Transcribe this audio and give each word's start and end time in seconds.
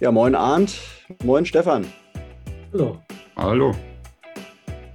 Ja, 0.00 0.10
moin 0.10 0.34
Arndt, 0.34 0.78
moin 1.24 1.44
Stefan. 1.44 1.84
Hallo. 2.72 2.96
Hallo. 3.36 3.74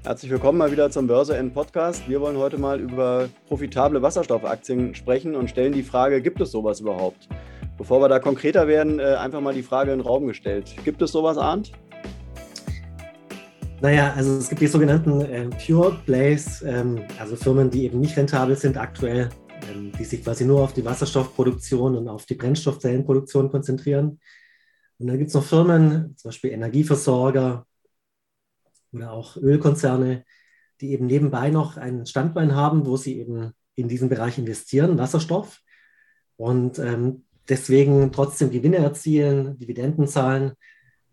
Herzlich 0.03 0.31
willkommen 0.31 0.57
mal 0.57 0.71
wieder 0.71 0.89
zum 0.89 1.05
Börse 1.05 1.37
N 1.37 1.53
Podcast. 1.53 2.09
Wir 2.09 2.19
wollen 2.21 2.37
heute 2.37 2.57
mal 2.57 2.79
über 2.79 3.29
profitable 3.47 4.01
Wasserstoffaktien 4.01 4.95
sprechen 4.95 5.35
und 5.35 5.47
stellen 5.47 5.73
die 5.73 5.83
Frage, 5.83 6.23
gibt 6.23 6.41
es 6.41 6.49
sowas 6.49 6.79
überhaupt? 6.79 7.29
Bevor 7.77 8.01
wir 8.01 8.09
da 8.09 8.17
konkreter 8.17 8.67
werden, 8.67 8.97
äh, 8.97 9.03
einfach 9.03 9.41
mal 9.41 9.53
die 9.53 9.61
Frage 9.61 9.91
in 9.91 9.99
den 9.99 10.07
Raum 10.07 10.25
gestellt. 10.25 10.73
Gibt 10.83 11.03
es 11.03 11.11
sowas, 11.11 11.37
Arndt? 11.37 11.71
Naja, 13.81 14.11
also 14.15 14.39
es 14.39 14.49
gibt 14.49 14.61
die 14.61 14.67
sogenannten 14.67 15.21
äh, 15.21 15.49
Pure 15.63 15.99
Plays, 16.07 16.63
ähm, 16.63 17.03
also 17.19 17.35
Firmen, 17.35 17.69
die 17.69 17.85
eben 17.85 17.99
nicht 17.99 18.17
rentabel 18.17 18.55
sind 18.55 18.75
aktuell, 18.75 19.29
ähm, 19.71 19.91
die 19.99 20.03
sich 20.03 20.23
quasi 20.23 20.45
nur 20.45 20.61
auf 20.61 20.73
die 20.73 20.83
Wasserstoffproduktion 20.83 21.95
und 21.95 22.07
auf 22.07 22.25
die 22.25 22.33
Brennstoffzellenproduktion 22.33 23.51
konzentrieren. 23.51 24.19
Und 24.97 25.07
dann 25.07 25.17
gibt 25.17 25.29
es 25.29 25.33
noch 25.33 25.43
Firmen, 25.43 26.15
zum 26.17 26.29
Beispiel 26.29 26.51
Energieversorger 26.51 27.65
oder 28.93 29.11
auch 29.11 29.35
Ölkonzerne, 29.37 30.23
die 30.81 30.91
eben 30.91 31.05
nebenbei 31.05 31.49
noch 31.49 31.77
ein 31.77 32.05
Standbein 32.05 32.55
haben, 32.55 32.85
wo 32.85 32.97
sie 32.97 33.19
eben 33.19 33.51
in 33.75 33.87
diesen 33.87 34.09
Bereich 34.09 34.37
investieren, 34.37 34.97
Wasserstoff. 34.97 35.61
Und 36.37 36.79
ähm, 36.79 37.25
deswegen 37.49 38.11
trotzdem 38.11 38.51
Gewinne 38.51 38.77
erzielen, 38.77 39.57
Dividenden 39.57 40.07
zahlen 40.07 40.53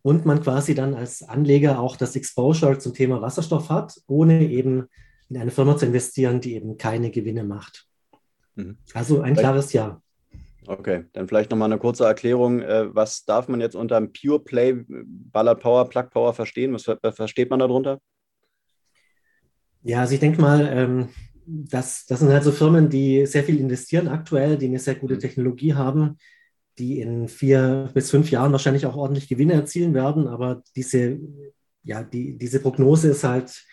und 0.03 0.27
man 0.27 0.43
quasi 0.43 0.75
dann 0.75 0.95
als 0.95 1.23
Anleger 1.23 1.79
auch 1.79 1.97
das 1.97 2.17
Exposure 2.17 2.79
zum 2.79 2.95
Thema 2.95 3.21
Wasserstoff 3.23 3.69
hat, 3.69 4.01
ohne 4.07 4.49
eben 4.49 4.89
in 5.29 5.39
eine 5.39 5.51
Firma 5.51 5.77
zu 5.77 5.87
investieren, 5.87 6.41
die 6.41 6.55
eben 6.55 6.77
keine 6.77 7.11
Gewinne 7.11 7.45
macht. 7.45 7.87
Mhm. 8.57 8.79
Also 8.95 9.21
ein 9.21 9.37
klares 9.37 9.73
Ja. 9.73 10.02
Okay, 10.67 11.05
dann 11.13 11.27
vielleicht 11.27 11.51
nochmal 11.51 11.71
eine 11.71 11.81
kurze 11.81 12.05
Erklärung. 12.05 12.61
Äh, 12.63 12.95
was 12.95 13.25
darf 13.25 13.49
man 13.49 13.61
jetzt 13.61 13.75
unter 13.75 13.97
einem 13.97 14.13
Pure 14.13 14.41
Play 14.41 14.85
Ballard 14.87 15.61
Power, 15.61 15.89
Plug 15.89 16.11
Power 16.11 16.35
verstehen? 16.35 16.73
Was 16.73 16.85
versteht 17.15 17.51
man 17.51 17.59
darunter? 17.59 18.01
Ja, 19.83 20.01
also 20.01 20.15
ich 20.15 20.21
denke 20.21 20.41
mal, 20.41 20.69
ähm, 20.73 21.09
das, 21.47 22.07
das 22.07 22.21
sind 22.21 22.31
halt 22.31 22.45
so 22.45 22.53
Firmen, 22.53 22.89
die 22.89 23.27
sehr 23.27 23.43
viel 23.43 23.59
investieren 23.59 24.07
aktuell, 24.09 24.57
die 24.57 24.67
eine 24.67 24.79
sehr 24.79 24.95
gute 24.95 25.15
mhm. 25.15 25.21
Technologie 25.21 25.75
haben, 25.75 26.19
die 26.79 27.01
in 27.01 27.29
vier 27.29 27.91
bis 27.93 28.11
fünf 28.11 28.31
Jahren 28.31 28.53
wahrscheinlich 28.53 28.87
auch 28.87 28.97
ordentlich 28.97 29.29
Gewinne 29.29 29.55
erzielen 29.55 29.95
werden. 29.95 30.29
Aber 30.29 30.63
diese, 30.77 31.19
ja, 31.83 32.05
die, 32.05 32.39
diese 32.39 32.61
Prognose 32.61 33.09
ist 33.09 33.25
halt 33.25 33.65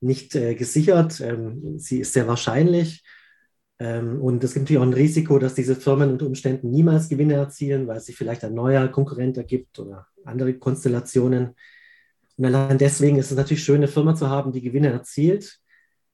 nicht 0.00 0.34
äh, 0.34 0.56
gesichert. 0.56 1.20
Ähm, 1.20 1.78
sie 1.78 2.00
ist 2.00 2.12
sehr 2.12 2.26
wahrscheinlich. 2.26 3.04
Ähm, 3.82 4.22
und 4.22 4.44
es 4.44 4.54
gibt 4.54 4.64
natürlich 4.64 4.78
auch 4.78 4.86
ein 4.86 4.92
Risiko, 4.92 5.40
dass 5.40 5.54
diese 5.54 5.74
Firmen 5.74 6.12
unter 6.12 6.26
Umständen 6.26 6.70
niemals 6.70 7.08
Gewinne 7.08 7.34
erzielen, 7.34 7.88
weil 7.88 7.98
sich 7.98 8.14
vielleicht 8.14 8.44
ein 8.44 8.54
neuer 8.54 8.86
Konkurrent 8.86 9.36
ergibt 9.36 9.76
oder 9.80 10.06
andere 10.24 10.54
Konstellationen. 10.54 11.56
Und 12.36 12.44
allein 12.44 12.78
deswegen 12.78 13.18
ist 13.18 13.32
es 13.32 13.36
natürlich 13.36 13.64
schön, 13.64 13.78
eine 13.78 13.88
Firma 13.88 14.14
zu 14.14 14.30
haben, 14.30 14.52
die 14.52 14.62
Gewinne 14.62 14.92
erzielt 14.92 15.58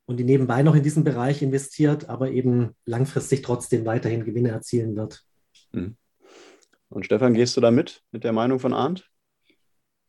und 0.07 0.17
die 0.17 0.25
nebenbei 0.25 0.63
noch 0.63 0.75
in 0.75 0.83
diesen 0.83 1.05
Bereich 1.05 1.43
investiert, 1.43 2.09
aber 2.09 2.31
eben 2.31 2.75
langfristig 2.87 3.43
trotzdem 3.43 3.85
weiterhin 3.85 4.25
Gewinne 4.25 4.49
erzielen 4.49 4.97
wird. 4.97 5.23
Mhm. 5.73 5.99
Und 6.89 7.05
Stefan, 7.05 7.35
gehst 7.35 7.55
du 7.59 7.61
da 7.61 7.71
mit, 7.71 8.03
mit 8.13 8.25
der 8.25 8.33
Meinung 8.33 8.61
von 8.61 8.73
Arndt? 8.73 9.11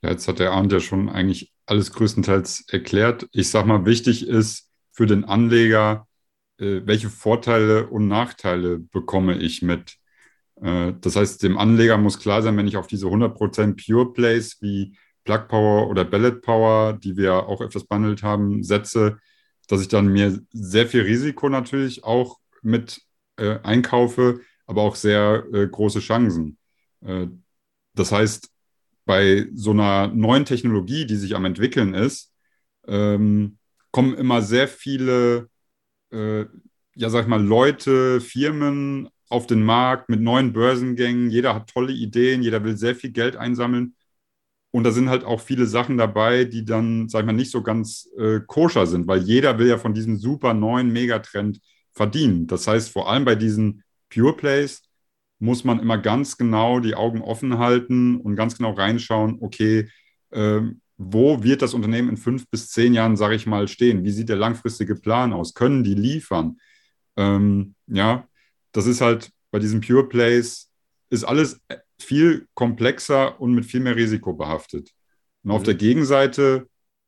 Ja, 0.01 0.11
jetzt 0.11 0.29
hat 0.29 0.39
der 0.39 0.53
Arndt 0.53 0.71
ja 0.71 0.79
schon 0.79 1.09
eigentlich 1.09 1.51
alles 1.65 1.91
größtenteils 1.91 2.67
erklärt. 2.69 3.27
Ich 3.33 3.49
sage 3.49 3.67
mal, 3.67 3.85
wichtig 3.85 4.25
ist 4.25 4.71
für 4.93 5.07
den 5.07 5.25
Anleger, 5.25 6.07
welche 6.59 7.09
Vorteile 7.09 7.87
und 7.87 8.07
Nachteile 8.07 8.79
bekomme 8.79 9.37
ich 9.37 9.61
mit. 9.61 9.99
Äh, 10.61 10.93
das 10.99 11.15
heißt, 11.15 11.43
dem 11.43 11.57
Anleger 11.57 11.97
muss 11.97 12.19
klar 12.19 12.41
sein, 12.41 12.57
wenn 12.57 12.67
ich 12.67 12.77
auf 12.77 12.87
diese 12.87 13.07
100% 13.07 13.75
Pure 13.85 14.13
Plays 14.13 14.57
wie 14.61 14.95
Plug 15.23 15.47
Power 15.47 15.89
oder 15.89 16.05
Ballet 16.05 16.41
Power, 16.41 16.93
die 16.93 17.17
wir 17.17 17.47
auch 17.47 17.61
öfters 17.61 17.85
behandelt 17.85 18.23
haben, 18.23 18.63
setze, 18.63 19.17
dass 19.67 19.81
ich 19.81 19.87
dann 19.87 20.07
mir 20.07 20.39
sehr 20.51 20.87
viel 20.87 21.01
Risiko 21.01 21.49
natürlich 21.49 22.03
auch 22.03 22.39
mit 22.61 23.01
äh, 23.37 23.59
einkaufe, 23.63 24.41
aber 24.65 24.81
auch 24.81 24.95
sehr 24.95 25.45
äh, 25.53 25.67
große 25.67 25.99
Chancen. 25.99 26.57
Äh, 27.01 27.27
das 27.93 28.11
heißt, 28.11 28.49
bei 29.05 29.47
so 29.53 29.71
einer 29.71 30.07
neuen 30.07 30.45
Technologie, 30.45 31.05
die 31.05 31.15
sich 31.15 31.35
am 31.35 31.45
entwickeln 31.45 31.93
ist, 31.93 32.31
ähm, 32.87 33.57
kommen 33.91 34.15
immer 34.15 34.41
sehr 34.41 34.67
viele 34.67 35.49
äh, 36.11 36.45
ja, 36.95 37.09
sag 37.09 37.23
ich 37.23 37.27
mal, 37.27 37.43
Leute, 37.43 38.19
Firmen 38.21 39.09
auf 39.29 39.47
den 39.47 39.63
Markt 39.63 40.09
mit 40.09 40.21
neuen 40.21 40.53
Börsengängen. 40.53 41.29
Jeder 41.29 41.55
hat 41.55 41.69
tolle 41.69 41.93
Ideen, 41.93 42.41
jeder 42.41 42.63
will 42.63 42.75
sehr 42.77 42.95
viel 42.95 43.11
Geld 43.11 43.35
einsammeln. 43.35 43.95
Und 44.71 44.83
da 44.83 44.91
sind 44.91 45.09
halt 45.09 45.23
auch 45.23 45.41
viele 45.41 45.65
Sachen 45.65 45.97
dabei, 45.97 46.45
die 46.45 46.65
dann, 46.65 47.09
sag 47.09 47.21
ich 47.21 47.25
mal, 47.25 47.33
nicht 47.33 47.51
so 47.51 47.63
ganz 47.63 48.09
äh, 48.17 48.39
koscher 48.45 48.85
sind, 48.85 49.07
weil 49.07 49.21
jeder 49.21 49.57
will 49.57 49.67
ja 49.67 49.77
von 49.77 49.93
diesem 49.93 50.17
super 50.17 50.53
neuen 50.53 50.91
Megatrend 50.91 51.59
verdienen. 51.91 52.47
Das 52.47 52.67
heißt, 52.67 52.91
vor 52.91 53.09
allem 53.09 53.25
bei 53.25 53.35
diesen 53.35 53.83
Pure 54.09 54.35
Plays 54.35 54.83
muss 55.39 55.63
man 55.63 55.79
immer 55.79 55.97
ganz 55.97 56.37
genau 56.37 56.79
die 56.79 56.95
Augen 56.95 57.21
offen 57.21 57.57
halten 57.57 58.19
und 58.19 58.35
ganz 58.35 58.57
genau 58.57 58.71
reinschauen, 58.71 59.37
okay, 59.41 59.89
ähm, 60.31 60.81
wo 61.01 61.41
wird 61.43 61.61
das 61.61 61.73
Unternehmen 61.73 62.09
in 62.09 62.17
fünf 62.17 62.49
bis 62.49 62.69
zehn 62.69 62.93
Jahren, 62.93 63.15
sage 63.15 63.33
ich 63.33 63.47
mal, 63.47 63.69
stehen? 63.69 64.03
Wie 64.03 64.11
sieht 64.11 64.27
der 64.27 64.35
langfristige 64.35 64.95
Plan 64.95 65.31
aus? 65.31 65.53
Können 65.53 65.81
die 65.81 65.93
liefern? 65.93 66.59
Ähm, 67.15 67.73
ja, 67.87 68.27
das 68.73 68.85
ist 68.85 68.99
halt 68.99 69.31
bei 69.49 69.59
diesen 69.59 69.79
Pure 69.79 70.09
Plays, 70.09 70.69
ist 71.09 71.23
alles 71.23 71.61
viel 72.01 72.47
komplexer 72.53 73.39
und 73.39 73.53
mit 73.53 73.65
viel 73.65 73.79
mehr 73.79 73.95
Risiko 73.95 74.33
behaftet. 74.33 74.91
Und 75.43 75.51
auf 75.51 75.61
mhm. 75.61 75.65
der 75.65 75.75
Gegenseite 75.75 76.67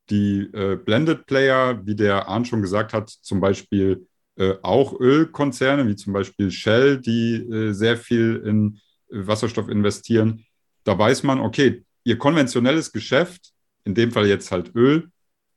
die 0.10 0.50
äh, 0.54 0.78
Blended 0.78 1.26
Player, 1.26 1.86
wie 1.86 1.96
der 1.96 2.30
Arndt 2.30 2.48
schon 2.48 2.62
gesagt 2.62 2.94
hat, 2.94 3.10
zum 3.10 3.42
Beispiel 3.42 4.08
äh, 4.38 4.54
auch 4.62 4.98
Ölkonzerne, 5.00 5.86
wie 5.88 5.98
zum 5.98 6.14
Beispiel 6.14 6.50
Shell, 6.50 6.98
die 7.00 7.36
äh, 7.36 7.74
sehr 7.74 7.98
viel 7.98 8.42
in 8.46 8.80
äh, 9.10 9.28
Wasserstoff 9.28 9.68
investieren. 9.68 10.46
Da 10.86 10.98
weiß 10.98 11.24
man, 11.24 11.42
okay, 11.42 11.84
ihr 12.06 12.18
konventionelles 12.18 12.92
Geschäft 12.92 13.52
in 13.84 13.96
dem 13.96 14.12
Fall 14.12 14.28
jetzt 14.28 14.52
halt 14.52 14.76
Öl, 14.76 15.10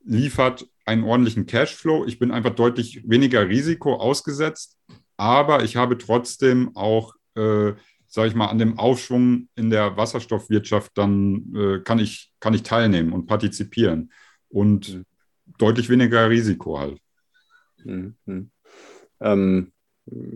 liefert 0.05 0.67
einen 0.85 1.05
ordentlichen 1.05 1.47
Cashflow. 1.47 2.05
Ich 2.07 2.19
bin 2.19 2.31
einfach 2.31 2.55
deutlich 2.55 3.09
weniger 3.09 3.49
Risiko 3.49 3.95
ausgesetzt, 3.95 4.79
aber 5.17 5.65
ich 5.65 5.77
habe 5.77 5.97
trotzdem 5.99 6.75
auch, 6.77 7.15
äh, 7.37 7.73
sage 8.07 8.29
ich 8.29 8.35
mal, 8.35 8.49
an 8.49 8.59
dem 8.59 8.79
Aufschwung 8.79 9.49
in 9.57 9.71
der 9.71 9.97
Wasserstoffwirtschaft, 9.97 10.93
dann 10.95 11.55
äh, 11.55 11.81
kann, 11.81 11.99
ich, 11.99 12.33
kann 12.41 12.55
ich 12.55 12.63
teilnehmen 12.63 13.13
und 13.13 13.27
partizipieren 13.27 14.13
und 14.49 15.03
deutlich 15.59 15.89
weniger 15.89 16.29
Risiko 16.29 16.79
halt. 16.79 16.99
Mhm. 17.85 18.51
Ähm, 19.21 19.73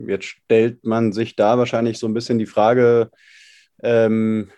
jetzt 0.06 0.26
stellt 0.26 0.84
man 0.84 1.12
sich 1.12 1.36
da 1.36 1.58
wahrscheinlich 1.58 1.98
so 1.98 2.06
ein 2.06 2.14
bisschen 2.14 2.38
die 2.38 2.46
Frage, 2.46 3.10
ähm, 3.82 4.50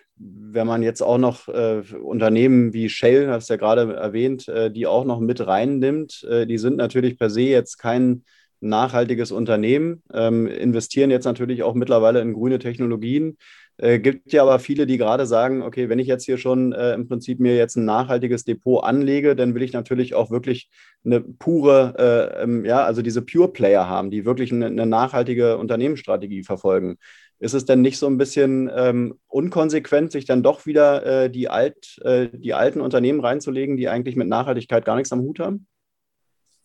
wenn 0.53 0.67
man 0.67 0.83
jetzt 0.83 1.01
auch 1.01 1.17
noch 1.17 1.47
äh, 1.47 1.81
Unternehmen 2.01 2.73
wie 2.73 2.89
Shell, 2.89 3.29
hast 3.29 3.49
du 3.49 3.53
ja 3.53 3.57
gerade 3.57 3.93
erwähnt, 3.93 4.47
äh, 4.47 4.71
die 4.71 4.87
auch 4.87 5.05
noch 5.05 5.19
mit 5.19 5.45
reinnimmt, 5.45 6.23
äh, 6.29 6.45
die 6.45 6.57
sind 6.57 6.77
natürlich 6.77 7.17
per 7.17 7.29
se 7.29 7.41
jetzt 7.41 7.77
kein 7.77 8.23
nachhaltiges 8.59 9.31
Unternehmen, 9.31 10.03
ähm, 10.13 10.47
investieren 10.47 11.09
jetzt 11.09 11.25
natürlich 11.25 11.63
auch 11.63 11.73
mittlerweile 11.73 12.21
in 12.21 12.33
grüne 12.33 12.59
Technologien. 12.59 13.37
Äh, 13.77 13.99
gibt 13.99 14.31
ja 14.31 14.43
aber 14.43 14.59
viele, 14.59 14.85
die 14.85 14.99
gerade 14.99 15.25
sagen, 15.25 15.63
okay, 15.63 15.89
wenn 15.89 15.97
ich 15.97 16.07
jetzt 16.07 16.25
hier 16.25 16.37
schon 16.37 16.71
äh, 16.71 16.93
im 16.93 17.07
Prinzip 17.07 17.39
mir 17.39 17.55
jetzt 17.55 17.75
ein 17.75 17.85
nachhaltiges 17.85 18.43
Depot 18.43 18.83
anlege, 18.83 19.35
dann 19.35 19.55
will 19.55 19.63
ich 19.63 19.73
natürlich 19.73 20.13
auch 20.13 20.29
wirklich 20.29 20.69
eine 21.03 21.21
pure, 21.21 21.95
äh, 21.97 22.43
ähm, 22.43 22.63
ja, 22.63 22.83
also 22.83 23.01
diese 23.01 23.23
Pure 23.23 23.51
Player 23.51 23.87
haben, 23.87 24.11
die 24.11 24.25
wirklich 24.25 24.51
eine, 24.51 24.67
eine 24.67 24.85
nachhaltige 24.85 25.57
Unternehmensstrategie 25.57 26.43
verfolgen. 26.43 26.97
Ist 27.41 27.55
es 27.55 27.65
denn 27.65 27.81
nicht 27.81 27.97
so 27.97 28.05
ein 28.05 28.19
bisschen 28.19 28.69
ähm, 28.71 29.15
unkonsequent, 29.25 30.11
sich 30.11 30.25
dann 30.25 30.43
doch 30.43 30.67
wieder 30.67 31.23
äh, 31.23 31.29
die, 31.31 31.49
alt, 31.49 31.99
äh, 32.03 32.29
die 32.31 32.53
alten 32.53 32.81
Unternehmen 32.81 33.19
reinzulegen, 33.19 33.77
die 33.77 33.89
eigentlich 33.89 34.15
mit 34.15 34.27
Nachhaltigkeit 34.27 34.85
gar 34.85 34.95
nichts 34.95 35.11
am 35.11 35.21
Hut 35.21 35.39
haben? 35.39 35.65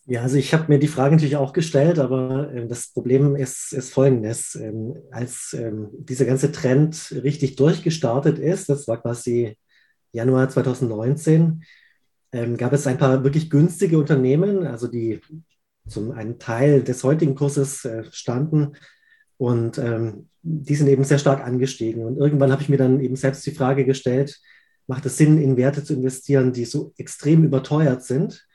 Ja, 0.04 0.20
also 0.20 0.36
ich 0.36 0.52
habe 0.52 0.66
mir 0.68 0.78
die 0.78 0.86
Frage 0.86 1.14
natürlich 1.14 1.36
auch 1.36 1.54
gestellt, 1.54 1.98
aber 1.98 2.52
äh, 2.52 2.68
das 2.68 2.92
Problem 2.92 3.36
ist, 3.36 3.72
ist 3.72 3.90
folgendes. 3.90 4.54
Ähm, 4.54 4.96
als 5.10 5.56
ähm, 5.58 5.88
dieser 5.92 6.26
ganze 6.26 6.52
Trend 6.52 7.10
richtig 7.24 7.56
durchgestartet 7.56 8.38
ist, 8.38 8.68
das 8.68 8.86
war 8.86 9.00
quasi 9.00 9.56
Januar 10.12 10.50
2019, 10.50 11.64
ähm, 12.32 12.56
gab 12.58 12.74
es 12.74 12.86
ein 12.86 12.98
paar 12.98 13.24
wirklich 13.24 13.48
günstige 13.48 13.98
Unternehmen, 13.98 14.66
also 14.66 14.88
die 14.88 15.22
zum 15.88 16.12
einen 16.12 16.38
Teil 16.38 16.82
des 16.82 17.02
heutigen 17.02 17.34
Kurses 17.34 17.86
äh, 17.86 18.04
standen 18.12 18.76
und 19.38 19.78
ähm, 19.78 20.28
die 20.42 20.74
sind 20.74 20.88
eben 20.88 21.04
sehr 21.04 21.18
stark 21.18 21.44
angestiegen. 21.44 22.04
Und 22.04 22.16
irgendwann 22.16 22.52
habe 22.52 22.62
ich 22.62 22.68
mir 22.68 22.78
dann 22.78 23.00
eben 23.00 23.16
selbst 23.16 23.44
die 23.46 23.50
Frage 23.50 23.84
gestellt, 23.84 24.40
macht 24.86 25.04
es 25.06 25.16
Sinn, 25.16 25.42
in 25.42 25.56
Werte 25.56 25.82
zu 25.82 25.94
investieren, 25.94 26.52
die 26.52 26.64
so 26.64 26.92
extrem 26.96 27.44
überteuert 27.44 28.04
sind? 28.04 28.46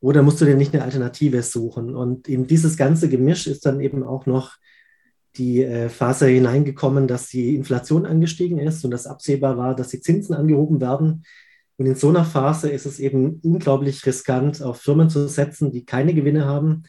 Oder 0.00 0.22
musst 0.22 0.40
du 0.40 0.44
dir 0.44 0.56
nicht 0.56 0.74
eine 0.74 0.84
Alternative 0.84 1.42
suchen? 1.42 1.94
Und 1.94 2.28
in 2.28 2.46
dieses 2.46 2.76
ganze 2.76 3.08
Gemisch 3.08 3.46
ist 3.46 3.66
dann 3.66 3.80
eben 3.80 4.02
auch 4.02 4.26
noch 4.26 4.56
die 5.36 5.62
äh, 5.62 5.88
Phase 5.88 6.26
hineingekommen, 6.26 7.06
dass 7.06 7.28
die 7.28 7.54
Inflation 7.54 8.04
angestiegen 8.04 8.58
ist 8.58 8.84
und 8.84 8.90
dass 8.90 9.06
absehbar 9.06 9.56
war, 9.56 9.74
dass 9.74 9.88
die 9.88 10.00
Zinsen 10.00 10.34
angehoben 10.34 10.80
werden. 10.80 11.24
Und 11.76 11.86
in 11.86 11.94
so 11.94 12.08
einer 12.08 12.24
Phase 12.24 12.68
ist 12.68 12.84
es 12.84 12.98
eben 12.98 13.40
unglaublich 13.42 14.04
riskant, 14.04 14.60
auf 14.60 14.80
Firmen 14.80 15.08
zu 15.08 15.28
setzen, 15.28 15.70
die 15.70 15.84
keine 15.84 16.14
Gewinne 16.14 16.44
haben, 16.44 16.82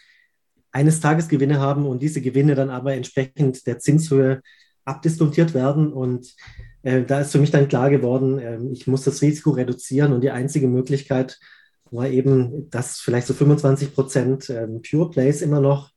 eines 0.71 0.99
Tages 0.99 1.27
Gewinne 1.27 1.59
haben 1.59 1.85
und 1.85 2.01
diese 2.01 2.21
Gewinne 2.21 2.55
dann 2.55 2.69
aber 2.69 2.93
entsprechend 2.93 3.67
der 3.67 3.79
Zinshöhe 3.79 4.41
abdiskontiert 4.85 5.53
werden. 5.53 5.91
Und 5.91 6.33
äh, 6.83 7.03
da 7.03 7.21
ist 7.21 7.31
für 7.31 7.39
mich 7.39 7.51
dann 7.51 7.67
klar 7.67 7.89
geworden, 7.89 8.39
äh, 8.39 8.59
ich 8.71 8.87
muss 8.87 9.03
das 9.03 9.21
Risiko 9.21 9.51
reduzieren 9.51 10.13
und 10.13 10.21
die 10.21 10.31
einzige 10.31 10.67
Möglichkeit, 10.67 11.39
war 11.91 12.07
eben, 12.07 12.69
dass 12.69 12.99
vielleicht 12.99 13.27
so 13.27 13.33
25 13.33 13.93
Prozent 13.93 14.49
ähm, 14.49 14.81
Pure 14.81 15.09
Plays 15.09 15.41
immer 15.41 15.59
noch 15.59 15.91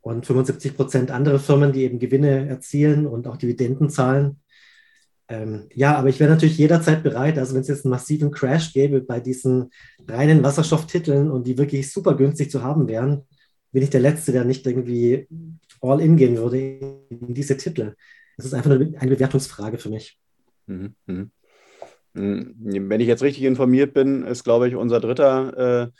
und 0.00 0.26
75 0.26 0.76
Prozent 0.76 1.10
andere 1.10 1.38
Firmen, 1.38 1.72
die 1.72 1.84
eben 1.84 1.98
Gewinne 1.98 2.48
erzielen 2.48 3.06
und 3.06 3.28
auch 3.28 3.36
Dividenden 3.36 3.90
zahlen. 3.90 4.40
Ähm, 5.28 5.68
ja, 5.74 5.94
aber 5.94 6.08
ich 6.08 6.18
wäre 6.18 6.30
natürlich 6.30 6.58
jederzeit 6.58 7.04
bereit, 7.04 7.38
also 7.38 7.54
wenn 7.54 7.60
es 7.60 7.68
jetzt 7.68 7.84
einen 7.84 7.92
massiven 7.92 8.32
Crash 8.32 8.72
gäbe 8.72 9.00
bei 9.00 9.20
diesen 9.20 9.70
reinen 10.08 10.42
Wasserstofftiteln 10.42 11.30
und 11.30 11.46
die 11.46 11.56
wirklich 11.56 11.92
super 11.92 12.16
günstig 12.16 12.50
zu 12.50 12.64
haben 12.64 12.88
wären, 12.88 13.22
bin 13.72 13.82
ich 13.82 13.90
der 13.90 14.00
Letzte, 14.00 14.32
der 14.32 14.44
nicht 14.44 14.66
irgendwie 14.66 15.26
all 15.80 16.00
in 16.00 16.16
gehen 16.16 16.36
würde 16.36 16.58
in 16.58 17.34
diese 17.34 17.56
Titel. 17.56 17.94
Das 18.36 18.46
ist 18.46 18.54
einfach 18.54 18.70
eine, 18.70 18.86
Bewertungsfrage 18.86 19.78
für 19.78 19.90
mich. 19.90 20.18
Mhm. 20.66 20.94
mhm. 21.06 21.30
Hm, 22.14 22.56
wenn 22.58 23.00
ich 23.00 23.06
jetzt 23.06 23.22
richtig 23.22 23.44
informiert 23.44 23.94
bin, 23.94 24.24
ist, 24.24 24.42
glaube 24.42 24.66
ich, 24.66 24.74
unser 24.74 24.98
dritter 24.98 25.84
äh, 25.84 25.90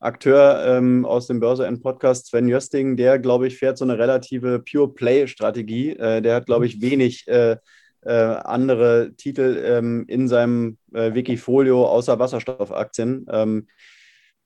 Akteur 0.00 0.64
ähm, 0.66 1.04
aus 1.04 1.26
dem 1.26 1.40
Börse 1.40 1.66
End 1.66 1.82
Podcast, 1.82 2.26
Sven 2.26 2.48
Jösting, 2.48 2.96
der, 2.96 3.18
glaube 3.18 3.46
ich, 3.46 3.58
fährt 3.58 3.78
so 3.78 3.84
eine 3.84 3.98
relative 3.98 4.60
Pure 4.60 4.94
Play-Strategie. 4.94 5.90
Äh, 5.90 6.22
der 6.22 6.34
hat, 6.34 6.46
glaube 6.46 6.66
ich, 6.66 6.80
wenig 6.80 7.28
äh, 7.28 7.56
äh 8.02 8.12
andere 8.12 9.12
Titel 9.16 9.62
ähm, 9.64 10.06
in 10.08 10.26
seinem 10.26 10.78
äh, 10.92 11.14
Wikifolio 11.14 11.86
außer 11.86 12.18
Wasserstoffaktien. 12.18 13.26
Ähm, 13.30 13.68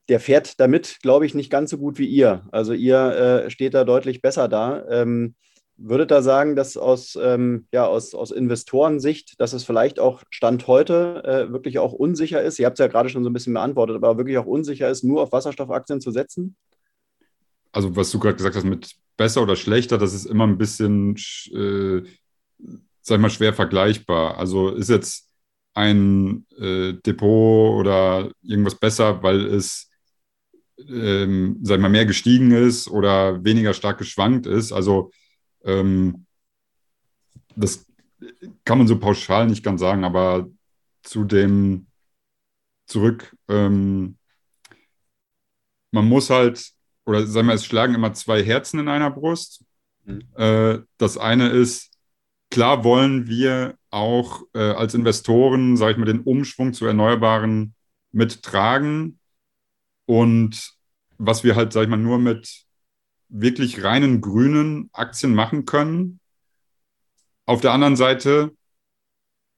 der 0.09 0.21
fährt 0.21 0.61
damit, 0.61 0.99
glaube 1.03 1.27
ich, 1.27 1.35
nicht 1.35 1.51
ganz 1.51 1.71
so 1.71 1.79
gut 1.79 1.99
wie 1.99 2.07
ihr. 2.07 2.43
Also 2.53 2.73
ihr 2.73 3.45
äh, 3.47 3.51
steht 3.51 3.75
da 3.75 3.85
deutlich 3.85 4.23
besser 4.23 4.49
da. 4.49 4.85
Ähm, 4.89 5.35
Würdet 5.77 6.13
da 6.13 6.23
sagen, 6.23 6.55
dass 6.55 6.77
aus, 6.77 7.19
ähm, 7.21 7.67
ja, 7.73 7.85
aus, 7.85 8.15
aus 8.15 8.31
Investorensicht, 8.31 9.41
dass 9.41 9.53
es 9.53 9.65
vielleicht 9.65 9.99
auch 9.99 10.23
Stand 10.31 10.69
heute 10.69 11.25
äh, 11.25 11.53
wirklich 11.53 11.81
auch 11.81 11.93
unsicher 11.93 12.41
ist? 12.41 12.61
Ihr 12.61 12.67
habt 12.67 12.79
es 12.79 12.85
ja 12.85 12.87
gerade 12.87 13.09
schon 13.09 13.25
so 13.25 13.31
ein 13.31 13.33
bisschen 13.33 13.55
beantwortet, 13.55 13.97
aber 13.97 14.17
wirklich 14.17 14.39
auch 14.39 14.47
unsicher 14.47 14.89
ist, 14.89 15.03
nur 15.03 15.21
auf 15.21 15.33
Wasserstoffaktien 15.33 16.01
zu 16.01 16.13
setzen? 16.13 16.55
Also, 17.73 17.97
was 17.97 18.13
du 18.13 18.21
gerade 18.21 18.37
gesagt 18.37 18.55
hast 18.55 18.65
mit 18.65 18.95
besser 19.17 19.43
oder 19.43 19.57
schlechter, 19.57 19.99
das 19.99 20.15
ist 20.15 20.27
immer 20.27 20.47
ein 20.47 20.59
bisschen, 20.59 21.17
äh, 21.53 22.03
sag 23.01 23.17
ich 23.17 23.23
mal, 23.23 23.31
schwer 23.31 23.53
vergleichbar. 23.53 24.39
Also 24.39 24.71
ist 24.71 24.91
jetzt 24.91 25.29
ein 25.75 26.47
äh, 26.57 26.93
Depot 27.05 27.81
oder 27.81 28.31
irgendwas 28.43 28.77
besser, 28.77 29.25
weil 29.25 29.45
es, 29.47 29.91
ähm, 30.79 31.59
sag 31.63 31.77
ich 31.77 31.83
mal, 31.83 31.89
mehr 31.89 32.07
gestiegen 32.07 32.51
ist 32.53 32.89
oder 32.89 33.45
weniger 33.45 33.75
stark 33.75 33.99
geschwankt 33.99 34.47
ist? 34.47 34.73
Also 34.73 35.11
ähm, 35.65 36.27
das 37.57 37.87
kann 38.65 38.79
man 38.79 38.87
so 38.87 38.99
pauschal 38.99 39.47
nicht 39.47 39.63
ganz 39.63 39.81
sagen, 39.81 40.05
aber 40.05 40.49
zu 41.03 41.25
dem 41.25 41.87
zurück, 42.87 43.37
ähm, 43.49 44.17
man 45.91 46.07
muss 46.07 46.31
halt, 46.31 46.73
oder 47.07 47.27
sagen 47.27 47.47
wir, 47.47 47.55
es 47.55 47.65
schlagen 47.65 47.95
immer 47.95 48.13
zwei 48.15 48.43
Herzen 48.43 48.81
in 48.81 48.89
einer 48.89 49.11
Brust. 49.11 49.65
Mhm. 50.05 50.23
Äh, 50.37 50.79
das 50.99 51.17
eine 51.17 51.49
ist, 51.49 51.93
klar 52.51 52.85
wollen 52.85 53.27
wir 53.27 53.77
auch 53.91 54.43
äh, 54.55 54.59
als 54.59 54.95
Investoren, 54.95 55.77
sage 55.77 55.93
ich 55.93 55.99
mal, 55.99 56.05
den 56.05 56.21
Umschwung 56.21 56.73
zu 56.73 56.85
Erneuerbaren 56.87 57.75
mittragen. 58.13 59.19
Und 60.07 60.73
was 61.19 61.45
wir 61.45 61.57
halt, 61.57 61.73
sage 61.73 61.85
ich 61.85 61.91
mal, 61.91 61.97
nur 61.97 62.19
mit 62.19 62.65
wirklich 63.29 63.83
reinen 63.83 64.21
grünen 64.21 64.91
Aktien 64.93 65.35
machen 65.35 65.65
können. 65.65 66.21
Auf 67.47 67.61
der 67.61 67.73
anderen 67.73 67.97
Seite 67.97 68.53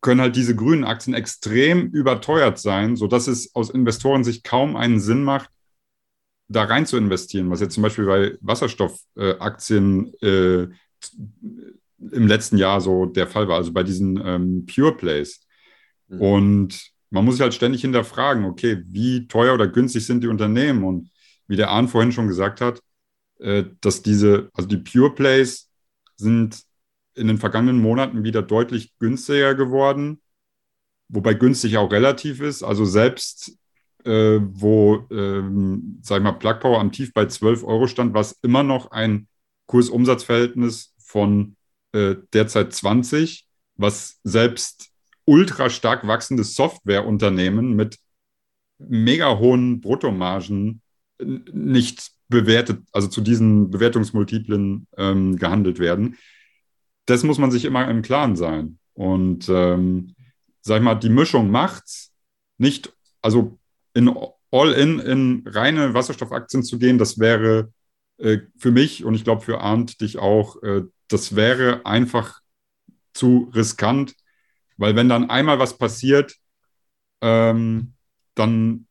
können 0.01 0.21
halt 0.21 0.37
diese 0.37 0.55
grünen 0.55 0.85
Aktien 0.85 1.15
extrem 1.15 1.89
überteuert 1.91 2.59
sein, 2.59 2.97
sodass 2.97 3.27
es 3.27 3.55
aus 3.55 3.71
Investorensicht 3.71 4.45
kaum 4.45 4.77
einen 4.77 5.01
Sinn 5.01 5.25
macht, 5.25 5.51
da 6.49 6.65
rein 6.65 6.87
zu 6.87 6.97
investieren, 6.97 7.51
was 7.51 7.61
jetzt 7.61 7.75
zum 7.75 7.83
Beispiel 7.83 8.07
bei 8.07 8.39
Wasserstoffaktien 8.41 10.13
äh, 10.23 10.63
äh, 10.63 10.69
im 12.13 12.27
letzten 12.27 12.57
Jahr 12.57 12.81
so 12.81 13.07
der 13.07 13.27
Fall 13.27 13.49
war, 13.49 13.57
also 13.57 13.73
bei 13.73 13.83
diesen 13.83 14.21
ähm, 14.25 14.67
Pure 14.67 14.97
Plays. 14.97 15.41
Mhm. 16.09 16.21
Und 16.21 16.93
man 17.17 17.25
muss 17.25 17.37
sich 17.37 17.43
halt 17.43 17.55
ständig 17.55 17.81
hinterfragen, 17.81 18.45
okay, 18.45 18.83
wie 18.87 19.27
teuer 19.27 19.55
oder 19.55 19.67
günstig 19.67 20.05
sind 20.05 20.23
die 20.23 20.29
Unternehmen? 20.29 20.85
Und 20.85 21.11
wie 21.49 21.57
der 21.57 21.71
Arndt 21.71 21.91
vorhin 21.91 22.13
schon 22.13 22.29
gesagt 22.29 22.61
hat, 22.61 22.81
äh, 23.39 23.65
dass 23.81 24.03
diese, 24.03 24.51
also 24.53 24.69
die 24.69 24.77
Pure 24.77 25.15
Plays 25.15 25.71
sind 26.17 26.63
in 27.15 27.27
den 27.29 27.39
vergangenen 27.39 27.81
Monaten 27.81 28.23
wieder 28.23 28.43
deutlich 28.43 28.93
günstiger 28.99 29.55
geworden, 29.55 30.21
wobei 31.09 31.33
günstig 31.33 31.79
auch 31.79 31.91
relativ 31.91 32.41
ist. 32.43 32.63
Also 32.63 32.85
selbst 32.85 33.57
äh, 34.05 34.41
wo, 34.43 35.07
ähm, 35.11 35.99
sag 36.03 36.19
ich 36.19 36.23
mal, 36.23 36.33
Plug 36.33 36.61
Power 36.61 36.81
am 36.81 36.93
Tief 36.93 37.13
bei 37.15 37.27
12 37.27 37.65
Euro 37.65 37.87
stand, 37.87 38.13
war 38.15 38.21
es 38.21 38.39
immer 38.43 38.63
noch 38.63 38.91
ein 38.91 39.27
Kursumsatzverhältnis 39.67 40.95
von 40.99 41.57
äh, 41.93 42.17
derzeit 42.33 42.73
20, 42.73 43.49
was 43.77 44.21
selbst 44.23 44.91
ultra 45.27 45.69
stark 45.69 46.07
wachsende 46.07 46.45
Softwareunternehmen 46.45 47.75
mit 47.75 47.99
mega 48.79 49.39
hohen 49.39 49.81
Bruttomargen 49.81 50.81
nicht 51.19 52.11
bewertet, 52.29 52.83
also 52.93 53.09
zu 53.09 53.21
diesen 53.21 53.71
Bewertungsmultiplen 53.71 54.87
ähm, 54.97 55.37
gehandelt 55.37 55.79
werden. 55.79 56.17
Das 57.07 57.23
muss 57.23 57.39
man 57.39 57.51
sich 57.51 57.65
immer 57.65 57.89
im 57.89 58.03
Klaren 58.03 58.37
sein. 58.37 58.79
Und 58.95 59.49
ähm, 59.49 60.15
sag 60.61 60.79
ich 60.79 60.83
mal, 60.83 60.95
die 60.97 61.09
Mischung 61.09 61.51
macht's. 61.51 62.13
Nicht, 62.59 62.93
also 63.23 63.59
in 63.95 64.11
All-in 64.51 64.99
in 65.01 65.45
reine 65.47 65.93
Wasserstoffaktien 65.93 66.63
zu 66.63 66.79
gehen, 66.79 66.99
das 66.99 67.19
wäre 67.19 67.73
äh, 68.19 68.39
für 68.57 68.71
mich 68.71 69.05
und 69.05 69.15
ich 69.15 69.25
glaube 69.25 69.43
für 69.43 69.61
Arndt 69.61 70.01
dich 70.01 70.19
auch, 70.19 70.63
äh, 70.63 70.83
das 71.09 71.37
wäre 71.37 71.85
einfach 71.85 72.41
zu 73.13 73.51
riskant, 73.55 74.15
weil 74.77 74.97
wenn 74.97 75.09
dann 75.09 75.31
einmal 75.31 75.59
was 75.59 75.79
passiert, 75.79 76.37
ähm, 77.23 77.95
dann 78.35 78.87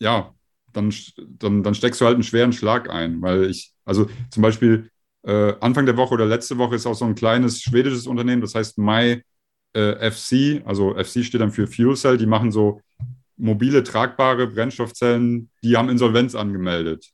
ja, 0.00 0.34
dann, 0.72 0.92
dann, 1.18 1.62
dann 1.62 1.74
steckst 1.74 2.00
du 2.00 2.06
halt 2.06 2.14
einen 2.14 2.22
schweren 2.22 2.52
Schlag 2.52 2.90
ein. 2.90 3.22
Weil 3.22 3.44
ich, 3.50 3.72
also 3.84 4.08
zum 4.30 4.42
Beispiel 4.42 4.90
äh, 5.22 5.54
Anfang 5.60 5.86
der 5.86 5.96
Woche 5.96 6.14
oder 6.14 6.26
letzte 6.26 6.58
Woche 6.58 6.74
ist 6.76 6.86
auch 6.86 6.94
so 6.94 7.04
ein 7.04 7.14
kleines 7.14 7.60
schwedisches 7.60 8.06
Unternehmen, 8.06 8.40
das 8.40 8.54
heißt 8.54 8.78
My 8.78 9.22
äh, 9.74 10.10
FC, 10.10 10.62
also 10.66 10.94
FC 10.94 11.24
steht 11.24 11.40
dann 11.40 11.52
für 11.52 11.66
Fuel 11.66 11.96
Cell, 11.96 12.16
die 12.16 12.26
machen 12.26 12.50
so 12.50 12.80
mobile, 13.36 13.82
tragbare 13.82 14.46
Brennstoffzellen, 14.46 15.50
die 15.62 15.76
haben 15.76 15.88
Insolvenz 15.88 16.34
angemeldet. 16.34 17.10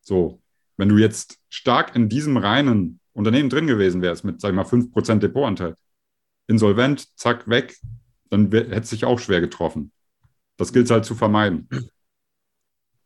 So, 0.00 0.40
wenn 0.76 0.88
du 0.88 0.98
jetzt 0.98 1.38
stark 1.48 1.94
in 1.96 2.08
diesem 2.08 2.36
reinen 2.36 3.00
Unternehmen 3.12 3.48
drin 3.48 3.66
gewesen 3.66 4.02
wärst, 4.02 4.24
mit, 4.24 4.40
sag 4.40 4.50
ich 4.50 4.56
mal, 4.56 4.64
5% 4.64 5.22
Depotanteil, 5.22 5.76
insolvent, 6.46 7.18
zack, 7.18 7.48
weg, 7.48 7.76
dann 8.30 8.50
hätte 8.50 8.80
es 8.80 8.90
sich 8.90 9.04
auch 9.04 9.18
schwer 9.18 9.40
getroffen. 9.40 9.92
Das 10.56 10.72
gilt 10.72 10.86
es 10.86 10.90
halt 10.90 11.04
zu 11.04 11.14
vermeiden. 11.14 11.68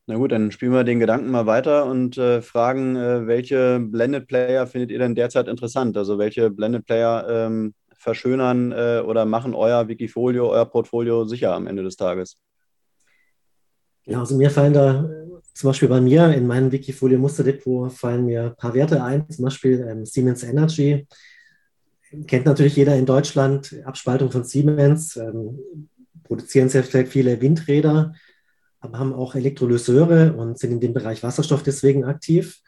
Na 0.06 0.16
gut, 0.16 0.32
dann 0.32 0.50
spielen 0.50 0.72
wir 0.72 0.84
den 0.84 1.00
Gedanken 1.00 1.30
mal 1.30 1.46
weiter 1.46 1.84
und 1.84 2.16
äh, 2.16 2.40
fragen, 2.40 2.96
äh, 2.96 3.26
welche 3.26 3.78
Blended 3.78 4.26
Player 4.26 4.66
findet 4.66 4.90
ihr 4.90 4.98
denn 4.98 5.14
derzeit 5.14 5.48
interessant? 5.48 5.98
Also 5.98 6.18
welche 6.18 6.48
Blended 6.48 6.86
Player 6.86 7.26
ähm, 7.28 7.74
verschönern 7.92 8.72
äh, 8.72 9.02
oder 9.04 9.26
machen 9.26 9.54
euer 9.54 9.86
Wikifolio, 9.88 10.50
euer 10.50 10.64
Portfolio 10.64 11.26
sicher 11.26 11.52
am 11.54 11.66
Ende 11.66 11.82
des 11.82 11.96
Tages? 11.96 12.38
Ja, 14.06 14.20
also 14.20 14.34
mir 14.38 14.50
fallen 14.50 14.72
da 14.72 15.06
zum 15.52 15.70
Beispiel 15.70 15.88
bei 15.88 16.00
mir 16.00 16.32
in 16.32 16.46
meinem 16.46 16.72
Wikifolio 16.72 17.18
Musterdepot 17.18 17.92
fallen 17.92 18.24
mir 18.24 18.44
ein 18.44 18.56
paar 18.56 18.72
Werte 18.72 19.02
ein, 19.02 19.28
zum 19.28 19.44
Beispiel 19.44 19.86
ähm, 19.90 20.06
Siemens 20.06 20.42
Energy. 20.44 21.06
Kennt 22.26 22.46
natürlich 22.46 22.76
jeder 22.76 22.96
in 22.96 23.06
Deutschland, 23.06 23.74
Abspaltung 23.84 24.30
von 24.30 24.44
Siemens, 24.44 25.16
ähm, 25.16 25.58
produzieren 26.24 26.68
sehr 26.68 26.84
viele 26.84 27.40
Windräder, 27.40 28.14
aber 28.80 28.98
haben 28.98 29.12
auch 29.12 29.34
Elektrolyseure 29.34 30.34
und 30.34 30.58
sind 30.58 30.72
in 30.72 30.80
dem 30.80 30.94
Bereich 30.94 31.22
Wasserstoff 31.22 31.62
deswegen 31.62 32.04
aktiv. 32.04 32.60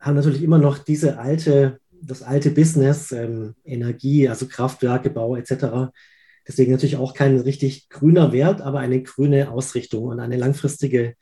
Haben 0.00 0.16
natürlich 0.16 0.42
immer 0.42 0.58
noch 0.58 0.78
diese 0.78 1.18
alte, 1.18 1.80
das 2.02 2.22
alte 2.22 2.50
Business, 2.50 3.12
ähm, 3.12 3.54
Energie, 3.64 4.28
also 4.28 4.46
Kraftwerke, 4.46 5.10
Bau 5.10 5.36
etc. 5.36 5.92
Deswegen 6.46 6.72
natürlich 6.72 6.96
auch 6.96 7.14
kein 7.14 7.38
richtig 7.38 7.88
grüner 7.88 8.32
Wert, 8.32 8.60
aber 8.60 8.80
eine 8.80 9.02
grüne 9.02 9.50
Ausrichtung 9.50 10.04
und 10.04 10.20
eine 10.20 10.36
langfristige 10.36 11.14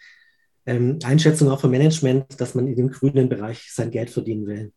ähm, 0.67 0.99
Einschätzung 1.05 1.49
auch 1.49 1.61
vom 1.61 1.71
Management, 1.71 2.41
dass 2.41 2.55
man 2.55 2.67
in 2.67 2.76
dem 2.76 2.91
grünen 2.91 3.29
Bereich 3.29 3.71
sein 3.73 3.91
Geld 3.91 4.11
verdienen 4.11 4.47
will. 4.47 4.73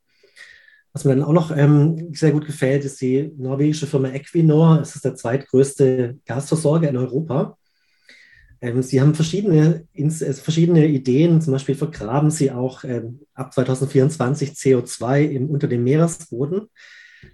Was 0.93 1.05
mir 1.05 1.15
dann 1.15 1.23
auch 1.23 1.33
noch 1.33 1.55
ähm, 1.55 2.13
sehr 2.13 2.31
gut 2.31 2.45
gefällt, 2.45 2.83
ist 2.83 2.99
die 3.01 3.31
norwegische 3.37 3.85
Firma 3.85 4.09
Equinor. 4.09 4.79
Es 4.81 4.95
ist 4.95 5.05
der 5.05 5.15
zweitgrößte 5.15 6.17
Gasversorger 6.25 6.89
in 6.89 6.97
Europa. 6.97 7.57
Ähm, 8.61 8.81
sie 8.81 8.99
haben 8.99 9.13
verschiedene, 9.15 9.85
ins, 9.93 10.21
äh, 10.21 10.33
verschiedene 10.33 10.87
Ideen. 10.87 11.41
Zum 11.41 11.53
Beispiel 11.53 11.75
vergraben 11.75 12.31
sie 12.31 12.51
auch 12.51 12.83
ähm, 12.83 13.21
ab 13.33 13.53
2024 13.53 14.51
CO2 14.51 15.21
im, 15.21 15.49
unter 15.49 15.67
dem 15.67 15.83
Meeresboden. 15.83 16.67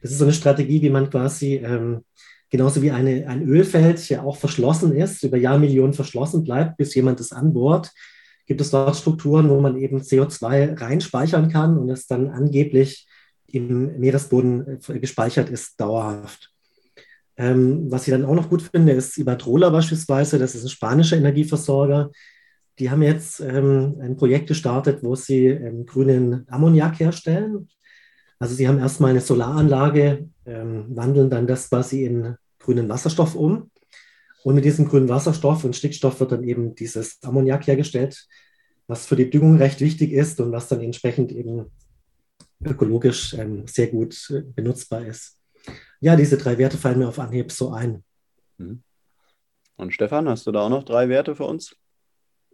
Das 0.02 0.12
ist 0.12 0.18
so 0.18 0.26
eine 0.26 0.34
Strategie, 0.34 0.82
wie 0.82 0.90
man 0.90 1.10
quasi 1.10 1.56
ähm, 1.56 2.04
genauso 2.50 2.82
wie 2.82 2.92
eine, 2.92 3.28
ein 3.28 3.44
Ölfeld 3.48 4.08
ja 4.10 4.24
auch 4.24 4.38
verschlossen 4.38 4.94
ist, 4.96 5.24
über 5.24 5.38
Jahrmillionen 5.38 5.94
verschlossen 5.94 6.44
bleibt, 6.44 6.78
bis 6.78 6.94
jemand 6.96 7.20
es 7.20 7.32
anbohrt, 7.32 7.92
gibt 8.46 8.62
es 8.62 8.72
dort 8.72 8.96
Strukturen, 8.96 9.50
wo 9.50 9.60
man 9.60 9.78
eben 9.78 10.02
CO2 10.02 10.80
reinspeichern 10.80 11.52
kann 11.52 11.78
und 11.78 11.90
es 11.90 12.08
dann 12.08 12.30
angeblich 12.30 13.08
im 13.56 13.98
Meeresboden 14.00 14.80
äh, 14.88 15.00
gespeichert 15.00 15.50
ist, 15.50 15.80
dauerhaft. 15.80 16.52
Ähm, 17.38 17.92
was 17.92 18.08
ich 18.08 18.12
dann 18.12 18.26
auch 18.26 18.36
noch 18.36 18.50
gut 18.50 18.62
finde, 18.62 18.94
ist 18.94 19.18
Iberdrola 19.18 19.70
beispielsweise. 19.70 20.40
Das 20.40 20.56
ist 20.56 20.64
ein 20.64 20.70
spanischer 20.70 21.18
Energieversorger. 21.18 22.12
Die 22.80 22.90
haben 22.90 23.02
jetzt 23.02 23.40
ähm, 23.40 23.96
ein 24.02 24.18
Projekt 24.18 24.48
gestartet, 24.48 25.04
wo 25.04 25.16
sie 25.16 25.48
ähm, 25.48 25.86
grünen 25.86 26.46
Ammoniak 26.50 27.00
herstellen. 27.00 27.68
Also 28.40 28.54
sie 28.56 28.68
haben 28.68 28.80
erstmal 28.80 29.12
eine 29.12 29.22
Solaranlage, 29.22 30.30
ähm, 30.46 30.86
wandeln 30.90 31.30
dann 31.30 31.48
das 31.48 31.70
quasi 31.70 32.06
in 32.06 32.36
grünen 32.60 32.90
Wasserstoff 32.90 33.36
um. 33.36 33.72
Und 34.44 34.56
mit 34.56 34.66
diesem 34.66 34.88
grünen 34.88 35.10
Wasserstoff 35.10 35.64
und 35.64 35.76
Stickstoff 35.76 36.20
wird 36.20 36.34
dann 36.34 36.44
eben 36.44 36.76
dieses 36.76 37.24
Ammoniak 37.24 37.66
hergestellt, 37.68 38.28
was 38.88 39.06
für 39.06 39.16
die 39.16 39.30
Düngung 39.30 39.56
recht 39.58 39.80
wichtig 39.82 40.12
ist 40.12 40.40
und 40.40 40.52
was 40.52 40.68
dann 40.68 40.82
entsprechend 40.82 41.32
eben 41.32 41.72
ökologisch 42.66 43.34
ähm, 43.34 43.68
sehr 43.68 43.88
gut 43.88 44.30
äh, 44.32 44.42
benutzbar 44.42 45.06
ist. 45.06 45.40
Ja, 46.00 46.16
diese 46.16 46.38
drei 46.38 46.58
Werte 46.58 46.78
fallen 46.78 47.00
mir 47.00 47.08
auf 47.08 47.20
Anhieb 47.20 47.52
so 47.52 47.72
ein. 47.72 48.04
Mhm. 48.58 48.84
Und 49.78 49.94
Stefan, 49.94 50.30
hast 50.30 50.48
du 50.48 50.52
da 50.52 50.62
auch 50.62 50.70
noch 50.70 50.84
drei 50.84 51.10
Werte 51.10 51.36
für 51.36 51.46
uns? 51.46 51.76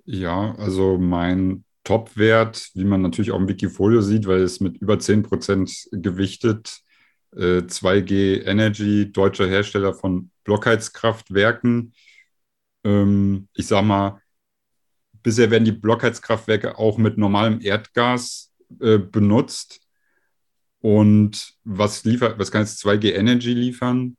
Ja, 0.05 0.55
also 0.55 0.97
mein 0.97 1.63
Top-Wert, 1.83 2.71
wie 2.73 2.85
man 2.85 3.01
natürlich 3.01 3.31
auch 3.31 3.39
im 3.39 3.47
Wikifolio 3.47 4.01
sieht, 4.01 4.27
weil 4.27 4.41
es 4.41 4.59
mit 4.59 4.77
über 4.77 4.95
10% 4.95 5.89
gewichtet, 5.91 6.81
äh, 7.35 7.63
2G 7.67 8.43
Energy, 8.45 9.11
deutscher 9.11 9.47
Hersteller 9.47 9.93
von 9.93 10.31
Blockheizkraftwerken. 10.43 11.93
Ähm, 12.83 13.47
ich 13.53 13.67
sage 13.67 13.85
mal, 13.85 14.21
bisher 15.23 15.51
werden 15.51 15.65
die 15.65 15.71
Blockheizkraftwerke 15.71 16.77
auch 16.77 16.97
mit 16.97 17.17
normalem 17.17 17.61
Erdgas 17.61 18.51
äh, 18.79 18.97
benutzt. 18.97 19.81
Und 20.81 21.53
was 21.63 22.03
liefert, 22.03 22.39
was 22.39 22.51
kann 22.51 22.61
jetzt 22.61 22.83
2G 22.83 23.13
Energy 23.13 23.53
liefern? 23.53 24.17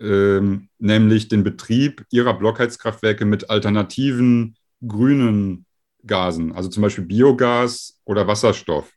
Ähm, 0.00 0.68
nämlich 0.78 1.28
den 1.28 1.44
Betrieb 1.44 2.04
ihrer 2.10 2.34
Blockheizkraftwerke 2.34 3.24
mit 3.24 3.48
alternativen 3.48 4.56
grünen 4.86 5.66
Gasen, 6.06 6.52
also 6.52 6.68
zum 6.68 6.82
Beispiel 6.82 7.04
Biogas 7.04 8.00
oder 8.04 8.26
Wasserstoff. 8.26 8.92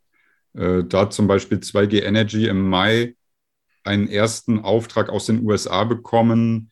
Äh, 0.54 0.84
da 0.84 1.10
zum 1.10 1.28
Beispiel 1.28 1.60
2G 1.60 2.04
Energy 2.04 2.48
im 2.48 2.68
Mai 2.70 3.16
einen 3.84 4.10
ersten 4.10 4.60
Auftrag 4.60 5.10
aus 5.10 5.28
den 5.28 5.46
USA 5.46 5.86
bekommen 5.86 6.72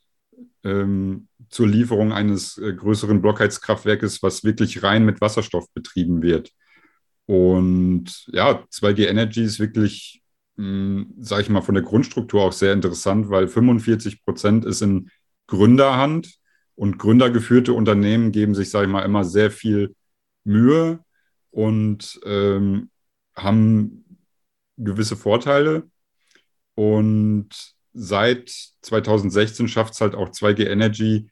ähm, 0.64 1.30
zur 1.50 1.68
Lieferung 1.68 2.12
eines 2.12 2.58
äh, 2.58 2.74
größeren 2.74 3.22
Blockheizkraftwerkes, 3.22 4.22
was 4.22 4.44
wirklich 4.44 4.84
rein 4.84 5.06
mit 5.06 5.22
Wasserstoff 5.22 5.72
betrieben 5.74 6.22
wird. 6.22 6.52
Und 7.26 8.26
ja, 8.34 8.66
2G 8.72 9.08
Energy 9.08 9.44
ist 9.44 9.60
wirklich 9.60 10.22
sage 10.58 11.42
ich 11.42 11.50
mal, 11.50 11.62
von 11.62 11.76
der 11.76 11.84
Grundstruktur 11.84 12.44
auch 12.44 12.54
sehr 12.54 12.74
interessant, 12.74 13.30
weil 13.30 13.48
45 13.48 14.24
Prozent 14.24 14.66
ist 14.66 14.82
in 14.82 15.10
Gründerhand 15.48 16.40
und 16.76 16.98
gründergeführte 16.98 17.74
Unternehmen 17.74 18.32
geben 18.32 18.56
sich, 18.56 18.70
sage 18.70 18.86
ich 18.86 18.92
mal, 18.92 19.04
immer 19.04 19.26
sehr 19.26 19.52
viel 19.52 19.96
Mühe 20.46 21.00
und 21.52 22.20
ähm, 22.26 22.90
haben 23.36 24.18
gewisse 24.78 25.18
Vorteile. 25.18 25.90
Und 26.76 27.50
seit 27.94 28.50
2016 28.82 29.68
schafft 29.68 29.94
es 29.94 30.02
halt 30.02 30.16
auch 30.16 30.30
2G 30.30 30.68
Energy, 30.68 31.30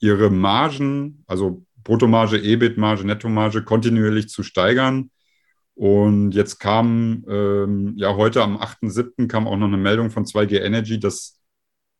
ihre 0.00 0.30
Margen, 0.30 1.24
also 1.26 1.64
Bruttomarge, 1.82 2.38
EBIT-Marge, 2.38 3.04
Nettomarge 3.04 3.62
kontinuierlich 3.62 4.28
zu 4.28 4.42
steigern 4.42 5.10
und 5.78 6.32
jetzt 6.32 6.58
kam, 6.58 7.24
ähm, 7.28 7.92
ja, 7.96 8.16
heute 8.16 8.42
am 8.42 8.56
8.7. 8.56 9.28
kam 9.28 9.46
auch 9.46 9.56
noch 9.56 9.68
eine 9.68 9.76
Meldung 9.76 10.10
von 10.10 10.24
2G 10.24 10.58
Energy, 10.58 10.98
dass 10.98 11.38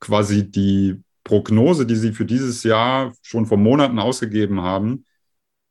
quasi 0.00 0.50
die 0.50 1.00
Prognose, 1.22 1.86
die 1.86 1.94
sie 1.94 2.10
für 2.10 2.24
dieses 2.24 2.64
Jahr 2.64 3.12
schon 3.22 3.46
vor 3.46 3.56
Monaten 3.56 4.00
ausgegeben 4.00 4.62
haben, 4.62 5.04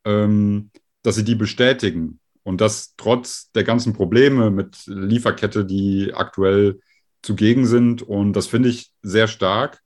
ähm, 0.05 0.71
dass 1.03 1.15
sie 1.15 1.25
die 1.25 1.35
bestätigen. 1.35 2.21
Und 2.43 2.61
das 2.61 2.93
trotz 2.95 3.51
der 3.51 3.65
ganzen 3.65 3.91
Probleme 3.91 4.51
mit 4.51 4.83
Lieferkette, 4.85 5.65
die 5.65 6.13
aktuell 6.13 6.79
zugegen 7.23 7.65
sind. 7.65 8.03
Und 8.03 8.31
das 8.37 8.47
finde 8.47 8.69
ich 8.69 8.93
sehr 9.01 9.27
stark. 9.27 9.81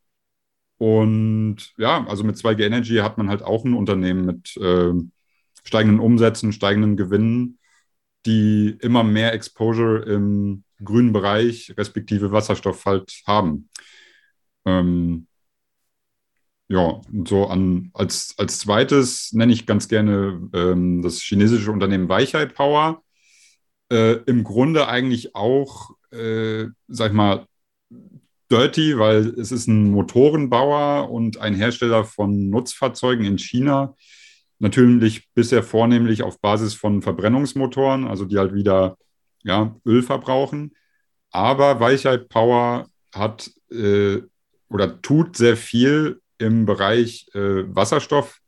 Und 0.77 1.73
ja, 1.75 2.05
also 2.05 2.23
mit 2.23 2.35
2G 2.35 2.67
Energy 2.67 2.97
hat 2.97 3.17
man 3.17 3.29
halt 3.29 3.41
auch 3.41 3.65
ein 3.65 3.73
Unternehmen 3.73 4.27
mit 4.27 4.55
äh, 4.57 4.93
steigenden 5.63 5.99
Umsätzen, 5.99 6.53
steigenden 6.53 6.97
Gewinnen 6.97 7.57
die 8.25 8.77
immer 8.81 9.03
mehr 9.03 9.33
Exposure 9.33 10.03
im 10.03 10.63
grünen 10.83 11.13
Bereich, 11.13 11.73
respektive 11.77 12.31
Wasserstoff 12.31 12.85
halt 12.85 13.21
haben. 13.25 13.69
Ähm, 14.65 15.27
ja, 16.69 17.01
so 17.25 17.47
an, 17.47 17.91
als, 17.93 18.33
als 18.37 18.59
zweites 18.59 19.33
nenne 19.33 19.51
ich 19.51 19.65
ganz 19.65 19.87
gerne 19.87 20.49
ähm, 20.53 21.01
das 21.01 21.19
chinesische 21.19 21.71
Unternehmen 21.71 22.07
Weichai 22.07 22.45
Power. 22.45 23.03
Äh, 23.91 24.13
Im 24.25 24.43
Grunde 24.43 24.87
eigentlich 24.87 25.35
auch, 25.35 25.91
äh, 26.11 26.67
sag 26.87 27.11
ich 27.11 27.13
mal, 27.13 27.45
dirty, 28.49 28.97
weil 28.97 29.27
es 29.39 29.51
ist 29.51 29.67
ein 29.67 29.91
Motorenbauer 29.91 31.09
und 31.09 31.37
ein 31.39 31.55
Hersteller 31.55 32.05
von 32.05 32.49
Nutzfahrzeugen 32.49 33.25
in 33.25 33.37
China, 33.37 33.95
Natürlich 34.61 35.27
bisher 35.33 35.63
vornehmlich 35.63 36.21
auf 36.21 36.39
Basis 36.39 36.75
von 36.75 37.01
Verbrennungsmotoren, 37.01 38.05
also 38.05 38.25
die 38.25 38.37
halt 38.37 38.53
wieder 38.53 38.95
ja, 39.43 39.75
Öl 39.87 40.03
verbrauchen. 40.03 40.75
Aber 41.31 41.79
Weichheit 41.79 42.29
Power 42.29 42.87
hat 43.11 43.49
äh, 43.71 44.21
oder 44.69 45.01
tut 45.01 45.35
sehr 45.35 45.57
viel 45.57 46.21
im 46.37 46.67
Bereich 46.67 47.27
äh, 47.33 47.63
Wasserstoff. 47.75 48.39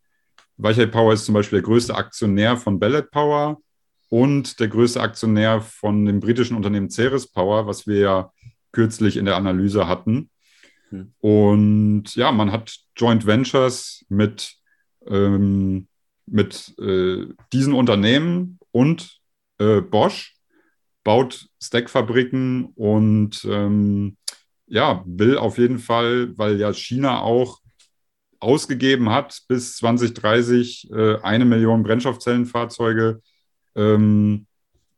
Weichheit 0.57 0.91
Power 0.91 1.13
ist 1.13 1.25
zum 1.25 1.33
Beispiel 1.33 1.61
der 1.61 1.65
größte 1.65 1.95
Aktionär 1.95 2.57
von 2.57 2.79
Bellet 2.79 3.09
Power 3.09 3.57
und 4.09 4.59
der 4.59 4.67
größte 4.67 5.01
Aktionär 5.01 5.61
von 5.61 6.05
dem 6.05 6.19
britischen 6.19 6.55
Unternehmen 6.55 6.91
Ceres 6.91 7.25
Power, 7.25 7.65
was 7.65 7.87
wir 7.87 7.97
ja 7.99 8.33
kürzlich 8.71 9.17
in 9.17 9.25
der 9.25 9.35
Analyse 9.35 9.87
hatten. 9.87 10.29
Hm. 10.89 11.11
Und 11.21 12.15
ja, 12.15 12.31
man 12.31 12.51
hat 12.51 12.77
Joint 12.95 13.25
Ventures 13.25 14.05
mit 14.09 14.57
ähm, 15.07 15.87
mit 16.25 16.73
äh, 16.79 17.27
diesen 17.51 17.73
Unternehmen 17.73 18.59
und 18.71 19.19
äh, 19.59 19.81
Bosch 19.81 20.35
baut 21.03 21.47
Stackfabriken 21.61 22.65
und 22.75 23.45
ähm, 23.49 24.17
ja, 24.67 25.03
will 25.05 25.37
auf 25.37 25.57
jeden 25.57 25.79
Fall, 25.79 26.37
weil 26.37 26.59
ja 26.59 26.73
China 26.73 27.21
auch 27.21 27.59
ausgegeben 28.39 29.09
hat, 29.09 29.41
bis 29.47 29.77
2030 29.77 30.91
äh, 30.91 31.17
eine 31.21 31.45
Million 31.45 31.83
Brennstoffzellenfahrzeuge, 31.83 33.21
ähm, 33.75 34.47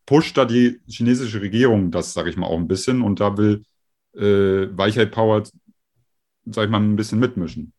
pusht 0.05 0.37
da 0.37 0.45
die 0.45 0.79
chinesische 0.87 1.41
Regierung 1.41 1.91
das, 1.91 2.13
sage 2.13 2.29
ich 2.29 2.37
mal, 2.37 2.47
auch 2.47 2.57
ein 2.57 2.67
bisschen 2.67 3.01
und 3.01 3.19
da 3.19 3.37
will 3.37 3.63
äh, 4.15 4.67
Weichheit 4.77 5.11
Power, 5.11 5.43
sage 6.45 6.65
ich 6.65 6.71
mal, 6.71 6.79
ein 6.79 6.95
bisschen 6.95 7.19
mitmischen. 7.19 7.73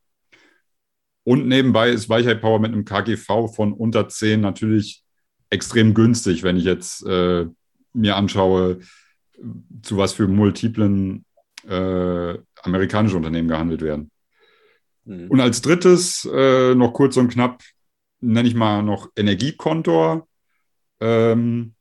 Und 1.27 1.49
nebenbei 1.49 1.91
ist 1.91 2.09
Weichheit 2.09 2.41
Power 2.41 2.61
mit 2.61 2.73
einem 2.73 2.85
KGV 2.85 3.53
von 3.53 3.73
unter 3.73 4.09
10 4.09 4.41
natürlich 4.41 5.03
extrem 5.51 5.93
günstig, 5.93 6.45
wenn 6.45 6.57
ich 6.57 6.63
jetzt 6.63 7.05
äh, 7.05 7.47
mir 7.93 8.15
anschaue, 8.15 8.79
zu 9.83 9.97
was 9.97 10.13
für 10.13 10.29
multiplen 10.29 11.25
äh, 11.67 12.39
amerikanische 12.63 13.17
Unternehmen 13.17 13.49
gehandelt 13.49 13.83
werden. 13.83 14.13
Mhm. 15.05 15.29
Und 15.29 15.41
als 15.41 15.63
drittes, 15.63 16.29
äh, 16.33 16.77
noch 16.77 16.93
kurz 16.93 17.17
und 17.17 17.33
knapp, 17.33 17.61
nenne 18.21 18.47
ich 18.47 18.55
mal 18.55 18.85
noch 18.85 19.11
Energiekontor. 19.17 20.29
Ähm, 21.01 21.75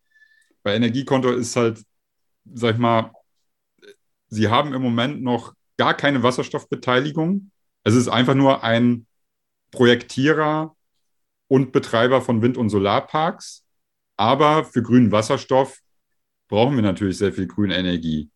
bei 0.63 0.75
Energiekontor 0.75 1.35
ist 1.35 1.55
halt, 1.55 1.83
sag 2.51 2.73
ich 2.73 2.79
mal, 2.79 3.11
sie 4.27 4.47
haben 4.47 4.73
im 4.73 4.81
Moment 4.81 5.21
noch 5.21 5.53
gar 5.77 5.93
keine 5.93 6.23
Wasserstoffbeteiligung. 6.23 7.51
Es 7.83 7.93
ist 7.93 8.07
einfach 8.07 8.33
nur 8.33 8.63
ein 8.63 9.05
Projektierer 9.71 10.75
und 11.47 11.71
Betreiber 11.71 12.21
von 12.21 12.41
Wind- 12.41 12.57
und 12.57 12.69
Solarparks. 12.69 13.65
Aber 14.17 14.63
für 14.63 14.81
grünen 14.81 15.11
Wasserstoff 15.11 15.79
brauchen 16.47 16.75
wir 16.75 16.83
natürlich 16.83 17.17
sehr 17.17 17.33
viel 17.33 17.47
grüne 17.47 17.75
Energie. 17.75 18.29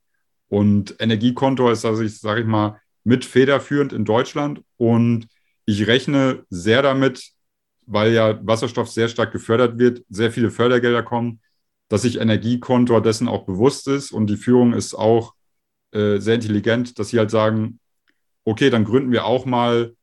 Und 0.47 0.95
Energiekonto 0.99 1.69
ist, 1.69 1.85
also 1.85 2.01
ich 2.01 2.19
sage 2.19 2.41
ich 2.41 2.47
mal, 2.47 2.81
mit 3.03 3.23
federführend 3.23 3.93
in 3.93 4.05
Deutschland. 4.05 4.61
Und 4.77 5.27
ich 5.65 5.87
rechne 5.87 6.45
sehr 6.49 6.81
damit, 6.81 7.31
weil 7.85 8.11
ja 8.13 8.39
Wasserstoff 8.45 8.89
sehr 8.89 9.07
stark 9.07 9.31
gefördert 9.31 9.77
wird, 9.79 10.03
sehr 10.09 10.31
viele 10.31 10.51
Fördergelder 10.51 11.03
kommen, 11.03 11.39
dass 11.89 12.03
sich 12.03 12.19
Energiekontor 12.19 13.01
dessen 13.01 13.27
auch 13.27 13.45
bewusst 13.45 13.87
ist 13.87 14.11
und 14.11 14.27
die 14.27 14.37
Führung 14.37 14.73
ist 14.73 14.93
auch 14.93 15.33
äh, 15.91 16.19
sehr 16.19 16.35
intelligent, 16.35 16.99
dass 16.99 17.09
sie 17.09 17.17
halt 17.17 17.31
sagen, 17.31 17.79
okay, 18.45 18.69
dann 18.69 18.85
gründen 18.85 19.11
wir 19.11 19.25
auch 19.25 19.45
mal 19.45 19.95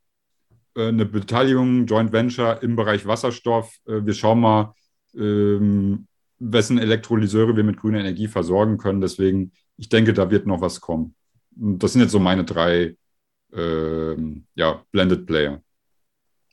eine 0.81 1.05
Beteiligung, 1.05 1.85
Joint 1.85 2.11
Venture 2.11 2.61
im 2.61 2.75
Bereich 2.75 3.05
Wasserstoff. 3.05 3.73
Äh, 3.87 4.05
wir 4.05 4.13
schauen 4.13 4.39
mal, 4.39 4.73
ähm, 5.15 6.07
wessen 6.39 6.77
Elektrolyseure 6.77 7.55
wir 7.55 7.63
mit 7.63 7.77
grüner 7.77 7.99
Energie 7.99 8.27
versorgen 8.27 8.77
können. 8.77 9.01
Deswegen, 9.01 9.51
ich 9.77 9.89
denke, 9.89 10.13
da 10.13 10.29
wird 10.29 10.45
noch 10.45 10.61
was 10.61 10.81
kommen. 10.81 11.15
Das 11.51 11.93
sind 11.93 12.01
jetzt 12.01 12.11
so 12.11 12.19
meine 12.19 12.43
drei 12.43 12.95
ähm, 13.53 14.45
ja, 14.55 14.83
Blended 14.91 15.25
Player. 15.25 15.61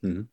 Mhm. 0.00 0.28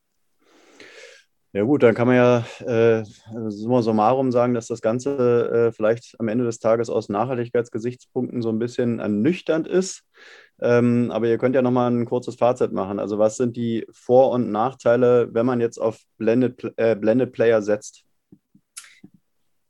Ja 1.53 1.63
gut, 1.63 1.83
dann 1.83 1.95
kann 1.95 2.07
man 2.07 2.15
ja 2.15 2.45
äh, 2.65 3.03
summa 3.49 3.81
summarum 3.81 4.31
sagen, 4.31 4.53
dass 4.53 4.67
das 4.67 4.81
Ganze 4.81 5.67
äh, 5.67 5.71
vielleicht 5.73 6.15
am 6.17 6.29
Ende 6.29 6.45
des 6.45 6.59
Tages 6.59 6.89
aus 6.89 7.09
Nachhaltigkeitsgesichtspunkten 7.09 8.41
so 8.41 8.47
ein 8.49 8.59
bisschen 8.59 8.99
ernüchternd 8.99 9.67
ist. 9.67 10.03
Ähm, 10.61 11.09
aber 11.11 11.27
ihr 11.27 11.37
könnt 11.37 11.55
ja 11.55 11.61
nochmal 11.61 11.91
ein 11.91 12.05
kurzes 12.05 12.35
Fazit 12.35 12.71
machen. 12.71 12.99
Also 12.99 13.17
was 13.17 13.37
sind 13.37 13.57
die 13.57 13.87
Vor- 13.91 14.31
und 14.31 14.51
Nachteile, 14.51 15.29
wenn 15.33 15.45
man 15.45 15.59
jetzt 15.59 15.79
auf 15.79 15.99
Blended, 16.17 16.73
äh, 16.77 16.95
Blended 16.95 17.31
Player 17.31 17.61
setzt? 17.61 18.03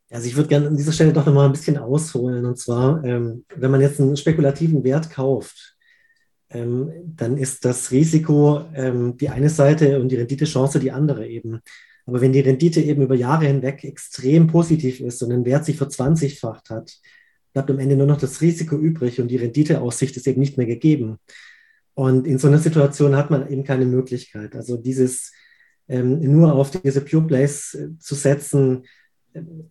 Also 0.10 0.28
ich 0.28 0.36
würde 0.36 0.50
gerne 0.50 0.68
an 0.68 0.76
dieser 0.76 0.92
Stelle 0.92 1.14
doch 1.14 1.26
nochmal 1.26 1.46
ein 1.46 1.54
bisschen 1.54 1.78
ausholen. 1.78 2.46
Und 2.46 2.58
zwar, 2.58 3.04
ähm, 3.06 3.46
wenn 3.56 3.72
man 3.72 3.80
jetzt 3.80 4.02
einen 4.02 4.18
spekulativen 4.18 4.84
Wert 4.84 5.10
kauft, 5.10 5.78
ähm, 6.50 6.92
dann 7.06 7.38
ist 7.38 7.64
das 7.64 7.92
Risiko 7.92 8.66
ähm, 8.76 9.16
die 9.16 9.30
eine 9.30 9.50
Seite 9.50 10.02
und 10.02 10.10
die 10.10 10.18
Renditechance 10.18 10.80
die 10.80 10.92
andere 10.92 11.26
eben. 11.28 11.62
Aber 12.06 12.20
wenn 12.20 12.34
die 12.34 12.42
Rendite 12.42 12.82
eben 12.82 13.04
über 13.04 13.16
Jahre 13.16 13.46
hinweg 13.46 13.86
extrem 13.86 14.48
positiv 14.48 15.00
ist 15.00 15.22
und 15.24 15.30
den 15.30 15.46
Wert 15.46 15.64
sich 15.64 15.78
verzwanzigfacht 15.78 16.70
hat, 16.70 16.92
bleibt 17.54 17.70
am 17.70 17.80
Ende 17.80 17.96
nur 17.96 18.08
noch 18.08 18.20
das 18.20 18.42
Risiko 18.42 18.78
übrig 18.78 19.20
und 19.20 19.28
die 19.30 19.38
Renditeaussicht 19.38 20.16
ist 20.18 20.28
eben 20.28 20.40
nicht 20.40 20.58
mehr 20.58 20.68
gegeben. 20.68 21.18
Und 21.94 22.26
in 22.26 22.38
so 22.38 22.48
einer 22.48 22.60
Situation 22.60 23.16
hat 23.16 23.30
man 23.30 23.50
eben 23.50 23.64
keine 23.64 23.86
Möglichkeit. 23.86 24.56
Also 24.56 24.78
dieses 24.78 25.32
ähm, 25.88 26.20
nur 26.20 26.54
auf 26.54 26.72
diese 26.72 27.02
Pure 27.02 27.28
Plays 27.28 27.74
äh, 27.74 27.98
zu 28.00 28.16
setzen, 28.16 28.84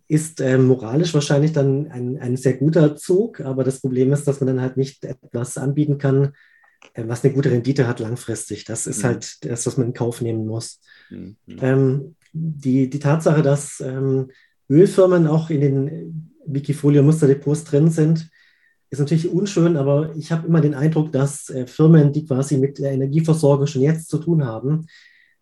ist 0.07 0.41
äh, 0.41 0.57
moralisch 0.57 1.13
wahrscheinlich 1.13 1.53
dann 1.53 1.87
ein, 1.91 2.17
ein 2.17 2.37
sehr 2.37 2.53
guter 2.53 2.95
Zug, 2.95 3.41
aber 3.41 3.63
das 3.63 3.81
Problem 3.81 4.11
ist, 4.11 4.27
dass 4.27 4.39
man 4.39 4.47
dann 4.47 4.61
halt 4.61 4.77
nicht 4.77 5.05
etwas 5.05 5.57
anbieten 5.57 5.97
kann, 5.97 6.33
äh, 6.93 7.03
was 7.05 7.23
eine 7.23 7.33
gute 7.33 7.51
Rendite 7.51 7.87
hat 7.87 7.99
langfristig. 7.99 8.65
Das 8.65 8.87
ist 8.87 9.03
mhm. 9.03 9.07
halt 9.07 9.45
das, 9.45 9.65
was 9.65 9.77
man 9.77 9.87
in 9.87 9.93
Kauf 9.93 10.21
nehmen 10.21 10.47
muss. 10.47 10.81
Mhm. 11.09 11.35
Ähm, 11.47 12.15
die, 12.33 12.89
die 12.89 12.99
Tatsache, 12.99 13.41
dass 13.41 13.81
ähm, 13.81 14.31
Ölfirmen 14.69 15.27
auch 15.27 15.49
in 15.49 15.61
den 15.61 16.10
Wikifolio-Musterdepots 16.45 17.63
drin 17.63 17.89
sind, 17.89 18.29
ist 18.89 18.99
natürlich 18.99 19.31
unschön, 19.31 19.77
aber 19.77 20.13
ich 20.15 20.31
habe 20.31 20.47
immer 20.47 20.59
den 20.59 20.73
Eindruck, 20.73 21.11
dass 21.11 21.49
äh, 21.49 21.65
Firmen, 21.65 22.11
die 22.11 22.25
quasi 22.25 22.57
mit 22.57 22.77
der 22.77 22.91
Energieversorgung 22.91 23.65
schon 23.65 23.81
jetzt 23.81 24.09
zu 24.09 24.17
tun 24.17 24.45
haben, 24.45 24.87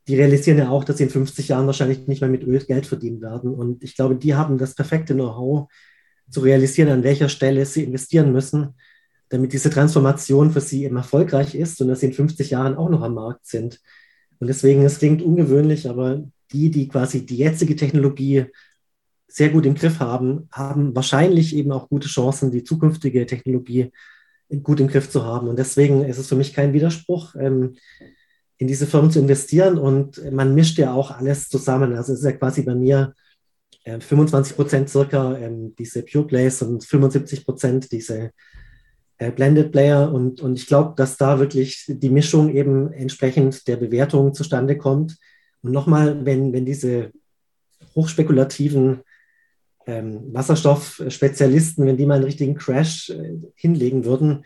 die 0.08 0.16
realisieren 0.16 0.58
ja 0.58 0.70
auch, 0.70 0.84
dass 0.84 0.98
sie 0.98 1.04
in 1.04 1.10
50 1.10 1.48
Jahren 1.50 1.68
wahrscheinlich 1.68 2.08
nicht 2.08 2.22
mehr 2.22 2.30
mit 2.30 2.44
Öl 2.44 2.60
Geld 2.60 2.86
verdienen 2.86 3.22
werden. 3.22 3.54
Und 3.54 3.84
ich 3.84 3.96
glaube, 3.96 4.16
die 4.16 4.36
haben 4.36 4.58
das 4.58 4.76
perfekte 4.76 5.14
Know-how 5.14 5.68
zu 6.30 6.42
realisieren, 6.42 6.90
an 6.90 7.04
welcher 7.04 7.30
Stelle 7.30 7.66
sie 7.66 7.84
investieren 7.84 8.32
müssen, 8.32 8.76
damit 9.30 9.54
diese 9.54 9.70
Transformation 9.70 10.52
für 10.52 10.62
sie 10.62 10.86
eben 10.86 10.98
erfolgreich 10.98 11.56
ist 11.56 11.82
und 11.82 11.90
dass 11.90 12.00
sie 12.00 12.08
in 12.08 12.14
50 12.14 12.50
Jahren 12.52 12.76
auch 12.76 12.90
noch 12.90 13.02
am 13.02 13.16
Markt 13.16 13.46
sind. 13.46 13.80
Und 14.40 14.48
deswegen, 14.48 14.84
es 14.84 15.00
klingt 15.00 15.22
ungewöhnlich, 15.22 15.90
aber 15.90 16.24
die, 16.52 16.72
die 16.72 16.88
quasi 16.88 17.26
die 17.26 17.38
jetzige 17.38 17.76
Technologie 17.76 18.46
sehr 19.30 19.50
gut 19.50 19.66
im 19.66 19.76
Griff 19.76 20.00
haben, 20.00 20.50
haben 20.52 20.96
wahrscheinlich 20.96 21.56
eben 21.56 21.72
auch 21.72 21.88
gute 21.88 22.08
Chancen, 22.08 22.52
die 22.52 22.64
zukünftige 22.64 23.26
Technologie 23.26 23.92
gut 24.64 24.80
im 24.80 24.88
Griff 24.88 25.10
zu 25.10 25.24
haben. 25.24 25.48
Und 25.48 25.60
deswegen 25.60 26.04
ist 26.04 26.18
es 26.18 26.28
für 26.28 26.36
mich 26.36 26.54
kein 26.54 26.74
Widerspruch, 26.74 27.36
ähm, 27.36 27.76
in 28.58 28.68
diese 28.68 28.88
Firmen 28.88 29.12
zu 29.12 29.20
investieren. 29.20 29.78
Und 29.78 30.32
man 30.32 30.56
mischt 30.56 30.78
ja 30.80 30.94
auch 30.94 31.12
alles 31.12 31.48
zusammen. 31.48 31.96
Also 31.96 32.14
es 32.14 32.20
ist 32.20 32.26
ja 32.26 32.32
quasi 32.34 32.64
bei 32.64 32.76
mir 32.76 33.14
25 33.86 34.52
äh, 34.52 34.56
Prozent 34.56 34.90
circa 34.90 35.38
ähm, 35.38 35.74
diese 35.78 36.04
Pure 36.04 36.28
Plays 36.28 36.62
und 36.62 36.84
75 36.84 37.46
Prozent 37.46 37.92
diese 37.92 38.32
äh, 39.18 39.32
Blended 39.32 39.72
Player. 39.72 40.12
Und, 40.12 40.42
und 40.42 40.58
ich 40.58 40.66
glaube, 40.66 40.94
dass 40.98 41.18
da 41.18 41.40
wirklich 41.40 41.86
die 41.88 42.10
Mischung 42.10 42.50
eben 42.50 42.92
entsprechend 42.92 43.68
der 43.68 43.78
Bewertung 43.78 44.34
zustande 44.34 44.78
kommt. 44.78 45.18
Und 45.62 45.72
nochmal, 45.72 46.26
wenn, 46.26 46.52
wenn 46.52 46.66
diese 46.66 47.12
hochspekulativen 47.96 49.02
ähm, 49.90 50.34
Wasserstoffspezialisten, 50.34 51.86
wenn 51.86 51.98
die 51.98 52.06
mal 52.06 52.16
einen 52.16 52.24
richtigen 52.26 52.56
Crash 52.56 53.10
äh, 53.10 53.38
hinlegen 53.56 54.06
würden, 54.06 54.46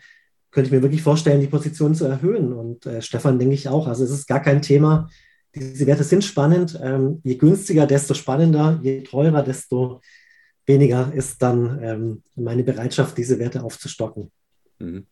könnte 0.50 0.68
ich 0.68 0.72
mir 0.72 0.82
wirklich 0.82 1.02
vorstellen, 1.02 1.40
die 1.40 1.48
Position 1.48 1.94
zu 1.94 2.06
erhöhen. 2.06 2.52
Und 2.52 2.86
äh, 2.86 3.02
Stefan 3.02 3.38
denke 3.38 3.54
ich 3.54 3.68
auch. 3.68 3.86
Also 3.88 4.04
es 4.04 4.10
ist 4.10 4.26
gar 4.26 4.40
kein 4.40 4.62
Thema. 4.62 5.08
Diese 5.54 5.86
Werte 5.86 6.04
sind 6.04 6.24
spannend. 6.24 6.78
Ähm, 6.82 7.20
je 7.24 7.34
günstiger, 7.34 7.86
desto 7.86 8.14
spannender. 8.14 8.78
Je 8.82 9.02
teurer, 9.02 9.42
desto 9.42 10.00
weniger 10.66 11.12
ist 11.12 11.42
dann 11.42 11.78
ähm, 11.82 12.22
meine 12.36 12.64
Bereitschaft, 12.64 13.18
diese 13.18 13.38
Werte 13.38 13.62
aufzustocken. 13.62 14.30
Mhm. 14.78 15.06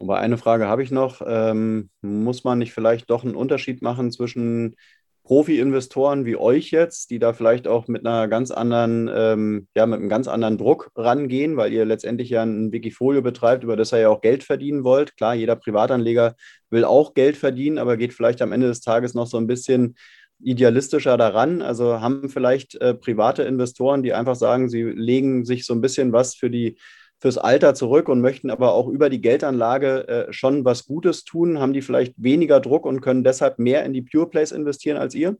Aber 0.00 0.18
eine 0.18 0.38
Frage 0.38 0.66
habe 0.66 0.82
ich 0.82 0.90
noch. 0.90 1.20
Ähm, 1.24 1.90
muss 2.00 2.42
man 2.42 2.58
nicht 2.58 2.72
vielleicht 2.72 3.10
doch 3.10 3.22
einen 3.22 3.34
Unterschied 3.34 3.82
machen 3.82 4.10
zwischen 4.10 4.76
Profi-Investoren 5.24 6.24
wie 6.24 6.36
euch 6.36 6.70
jetzt, 6.70 7.10
die 7.10 7.18
da 7.18 7.32
vielleicht 7.32 7.68
auch 7.68 7.88
mit 7.88 8.06
einer 8.06 8.26
ganz 8.28 8.50
anderen, 8.50 9.08
ähm, 9.14 9.68
ja, 9.76 9.86
mit 9.86 10.00
einem 10.00 10.08
ganz 10.08 10.28
anderen 10.28 10.58
Druck 10.58 10.90
rangehen, 10.96 11.56
weil 11.56 11.72
ihr 11.72 11.84
letztendlich 11.84 12.30
ja 12.30 12.42
ein 12.42 12.72
Wikifolio 12.72 13.22
betreibt, 13.22 13.62
über 13.62 13.76
das 13.76 13.92
ihr 13.92 14.00
ja 14.00 14.08
auch 14.08 14.22
Geld 14.22 14.42
verdienen 14.44 14.82
wollt. 14.82 15.16
Klar, 15.16 15.34
jeder 15.34 15.56
Privatanleger 15.56 16.34
will 16.70 16.84
auch 16.84 17.14
Geld 17.14 17.36
verdienen, 17.36 17.78
aber 17.78 17.96
geht 17.96 18.12
vielleicht 18.12 18.42
am 18.42 18.52
Ende 18.52 18.66
des 18.66 18.80
Tages 18.80 19.14
noch 19.14 19.26
so 19.26 19.36
ein 19.36 19.46
bisschen 19.46 19.96
idealistischer 20.42 21.16
daran. 21.16 21.62
Also 21.62 22.00
haben 22.00 22.28
vielleicht 22.28 22.74
äh, 22.76 22.94
private 22.94 23.42
Investoren, 23.42 24.02
die 24.02 24.12
einfach 24.12 24.36
sagen, 24.36 24.68
sie 24.68 24.82
legen 24.82 25.44
sich 25.44 25.66
so 25.66 25.74
ein 25.74 25.80
bisschen 25.80 26.12
was 26.12 26.34
für 26.34 26.50
die 26.50 26.76
fürs 27.20 27.38
Alter 27.38 27.74
zurück 27.74 28.08
und 28.08 28.20
möchten 28.20 28.50
aber 28.50 28.72
auch 28.72 28.88
über 28.88 29.10
die 29.10 29.20
Geldanlage 29.20 30.08
äh, 30.08 30.32
schon 30.32 30.64
was 30.64 30.86
Gutes 30.86 31.24
tun? 31.24 31.58
Haben 31.58 31.74
die 31.74 31.82
vielleicht 31.82 32.14
weniger 32.16 32.60
Druck 32.60 32.86
und 32.86 33.02
können 33.02 33.24
deshalb 33.24 33.58
mehr 33.58 33.84
in 33.84 33.92
die 33.92 34.02
Pure 34.02 34.28
Plays 34.30 34.52
investieren 34.52 34.96
als 34.96 35.14
ihr? 35.14 35.36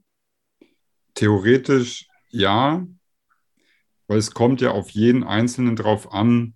Theoretisch 1.15 2.07
ja, 2.29 2.85
weil 4.07 4.17
es 4.17 4.31
kommt 4.31 4.61
ja 4.61 4.71
auf 4.71 4.91
jeden 4.91 5.23
Einzelnen 5.23 5.75
drauf 5.75 6.13
an, 6.13 6.53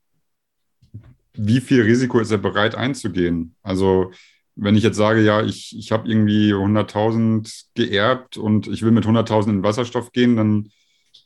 wie 1.34 1.60
viel 1.60 1.82
Risiko 1.82 2.20
ist 2.20 2.32
er 2.32 2.38
bereit 2.38 2.76
einzugehen. 2.76 3.56
Also 3.64 4.12
wenn 4.56 4.76
ich 4.76 4.84
jetzt 4.84 4.96
sage, 4.96 5.22
ja, 5.22 5.44
ich, 5.44 5.76
ich 5.78 5.92
habe 5.92 6.08
irgendwie 6.08 6.54
100.000 6.54 7.66
geerbt 7.74 8.38
und 8.38 8.68
ich 8.68 8.84
will 8.84 8.92
mit 8.92 9.06
100.000 9.06 9.50
in 9.50 9.64
Wasserstoff 9.64 10.12
gehen, 10.12 10.38
dann 10.38 10.70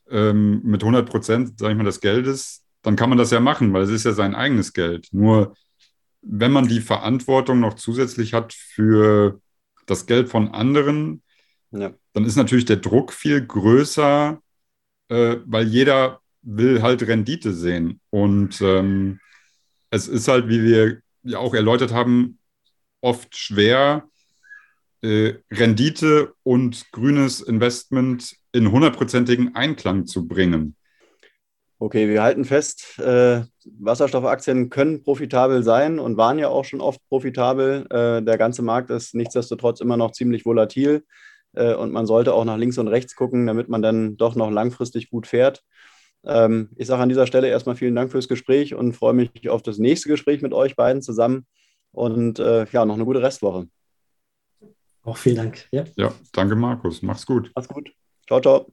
ähm, 0.09 0.61
mit 0.63 0.81
100 0.81 1.07
Prozent, 1.07 1.59
sage 1.59 1.73
ich 1.73 1.77
mal, 1.77 1.83
des 1.83 1.99
Geldes, 1.99 2.63
dann 2.81 2.95
kann 2.95 3.09
man 3.09 3.17
das 3.17 3.31
ja 3.31 3.39
machen, 3.39 3.73
weil 3.73 3.83
es 3.83 3.89
ist 3.89 4.05
ja 4.05 4.13
sein 4.13 4.35
eigenes 4.35 4.73
Geld. 4.73 5.07
Nur 5.11 5.55
wenn 6.21 6.51
man 6.51 6.67
die 6.67 6.81
Verantwortung 6.81 7.59
noch 7.59 7.75
zusätzlich 7.75 8.33
hat 8.33 8.53
für 8.53 9.41
das 9.85 10.05
Geld 10.05 10.29
von 10.29 10.49
anderen, 10.49 11.23
ja. 11.71 11.93
dann 12.13 12.25
ist 12.25 12.35
natürlich 12.35 12.65
der 12.65 12.77
Druck 12.77 13.13
viel 13.13 13.45
größer, 13.45 14.41
äh, 15.09 15.37
weil 15.45 15.67
jeder 15.67 16.21
will 16.41 16.81
halt 16.81 17.07
Rendite 17.07 17.53
sehen. 17.53 17.99
Und 18.09 18.61
ähm, 18.61 19.19
es 19.89 20.07
ist 20.07 20.27
halt, 20.27 20.47
wie 20.47 20.63
wir 20.63 21.01
ja 21.23 21.39
auch 21.39 21.53
erläutert 21.53 21.91
haben, 21.93 22.39
oft 23.01 23.35
schwer, 23.35 24.07
äh, 25.01 25.35
Rendite 25.51 26.33
und 26.43 26.91
grünes 26.91 27.41
Investment 27.41 28.35
in 28.51 28.71
hundertprozentigen 28.71 29.55
Einklang 29.55 30.05
zu 30.05 30.27
bringen. 30.27 30.75
Okay, 31.81 32.09
wir 32.09 32.21
halten 32.21 32.43
fest, 32.43 32.99
äh, 32.99 33.43
Wasserstoffaktien 33.79 34.69
können 34.69 35.01
profitabel 35.01 35.63
sein 35.63 35.97
und 35.97 36.17
waren 36.17 36.37
ja 36.37 36.49
auch 36.49 36.65
schon 36.65 36.81
oft 36.81 36.99
profitabel. 37.07 37.87
Äh, 37.89 38.21
der 38.21 38.37
ganze 38.37 38.61
Markt 38.61 38.89
ist 38.89 39.15
nichtsdestotrotz 39.15 39.79
immer 39.79 39.95
noch 39.95 40.11
ziemlich 40.11 40.45
volatil 40.45 41.05
äh, 41.53 41.73
und 41.73 41.93
man 41.93 42.05
sollte 42.05 42.33
auch 42.33 42.43
nach 42.43 42.57
links 42.57 42.77
und 42.77 42.89
rechts 42.89 43.15
gucken, 43.15 43.47
damit 43.47 43.69
man 43.69 43.81
dann 43.81 44.17
doch 44.17 44.35
noch 44.35 44.51
langfristig 44.51 45.09
gut 45.09 45.25
fährt. 45.25 45.63
Ähm, 46.25 46.69
ich 46.75 46.87
sage 46.87 47.01
an 47.01 47.07
dieser 47.07 47.27
Stelle 47.27 47.47
erstmal 47.47 47.77
vielen 47.77 47.95
Dank 47.95 48.11
fürs 48.11 48.27
Gespräch 48.27 48.75
und 48.75 48.91
freue 48.91 49.13
mich 49.13 49.47
auf 49.47 49.61
das 49.61 49.77
nächste 49.77 50.09
Gespräch 50.09 50.41
mit 50.41 50.51
euch 50.51 50.75
beiden 50.75 51.01
zusammen 51.01 51.45
und 51.93 52.39
äh, 52.39 52.65
ja, 52.73 52.83
noch 52.83 52.95
eine 52.95 53.05
gute 53.05 53.21
Restwoche. 53.21 53.69
Auch 55.03 55.17
vielen 55.17 55.37
Dank. 55.37 55.69
Ja, 55.71 55.85
ja 55.95 56.11
danke 56.33 56.57
Markus. 56.57 57.01
Mach's 57.01 57.25
gut. 57.25 57.51
Mach's 57.55 57.69
gut. 57.69 57.89
Ciao, 58.27 58.41
ciao. 58.41 58.69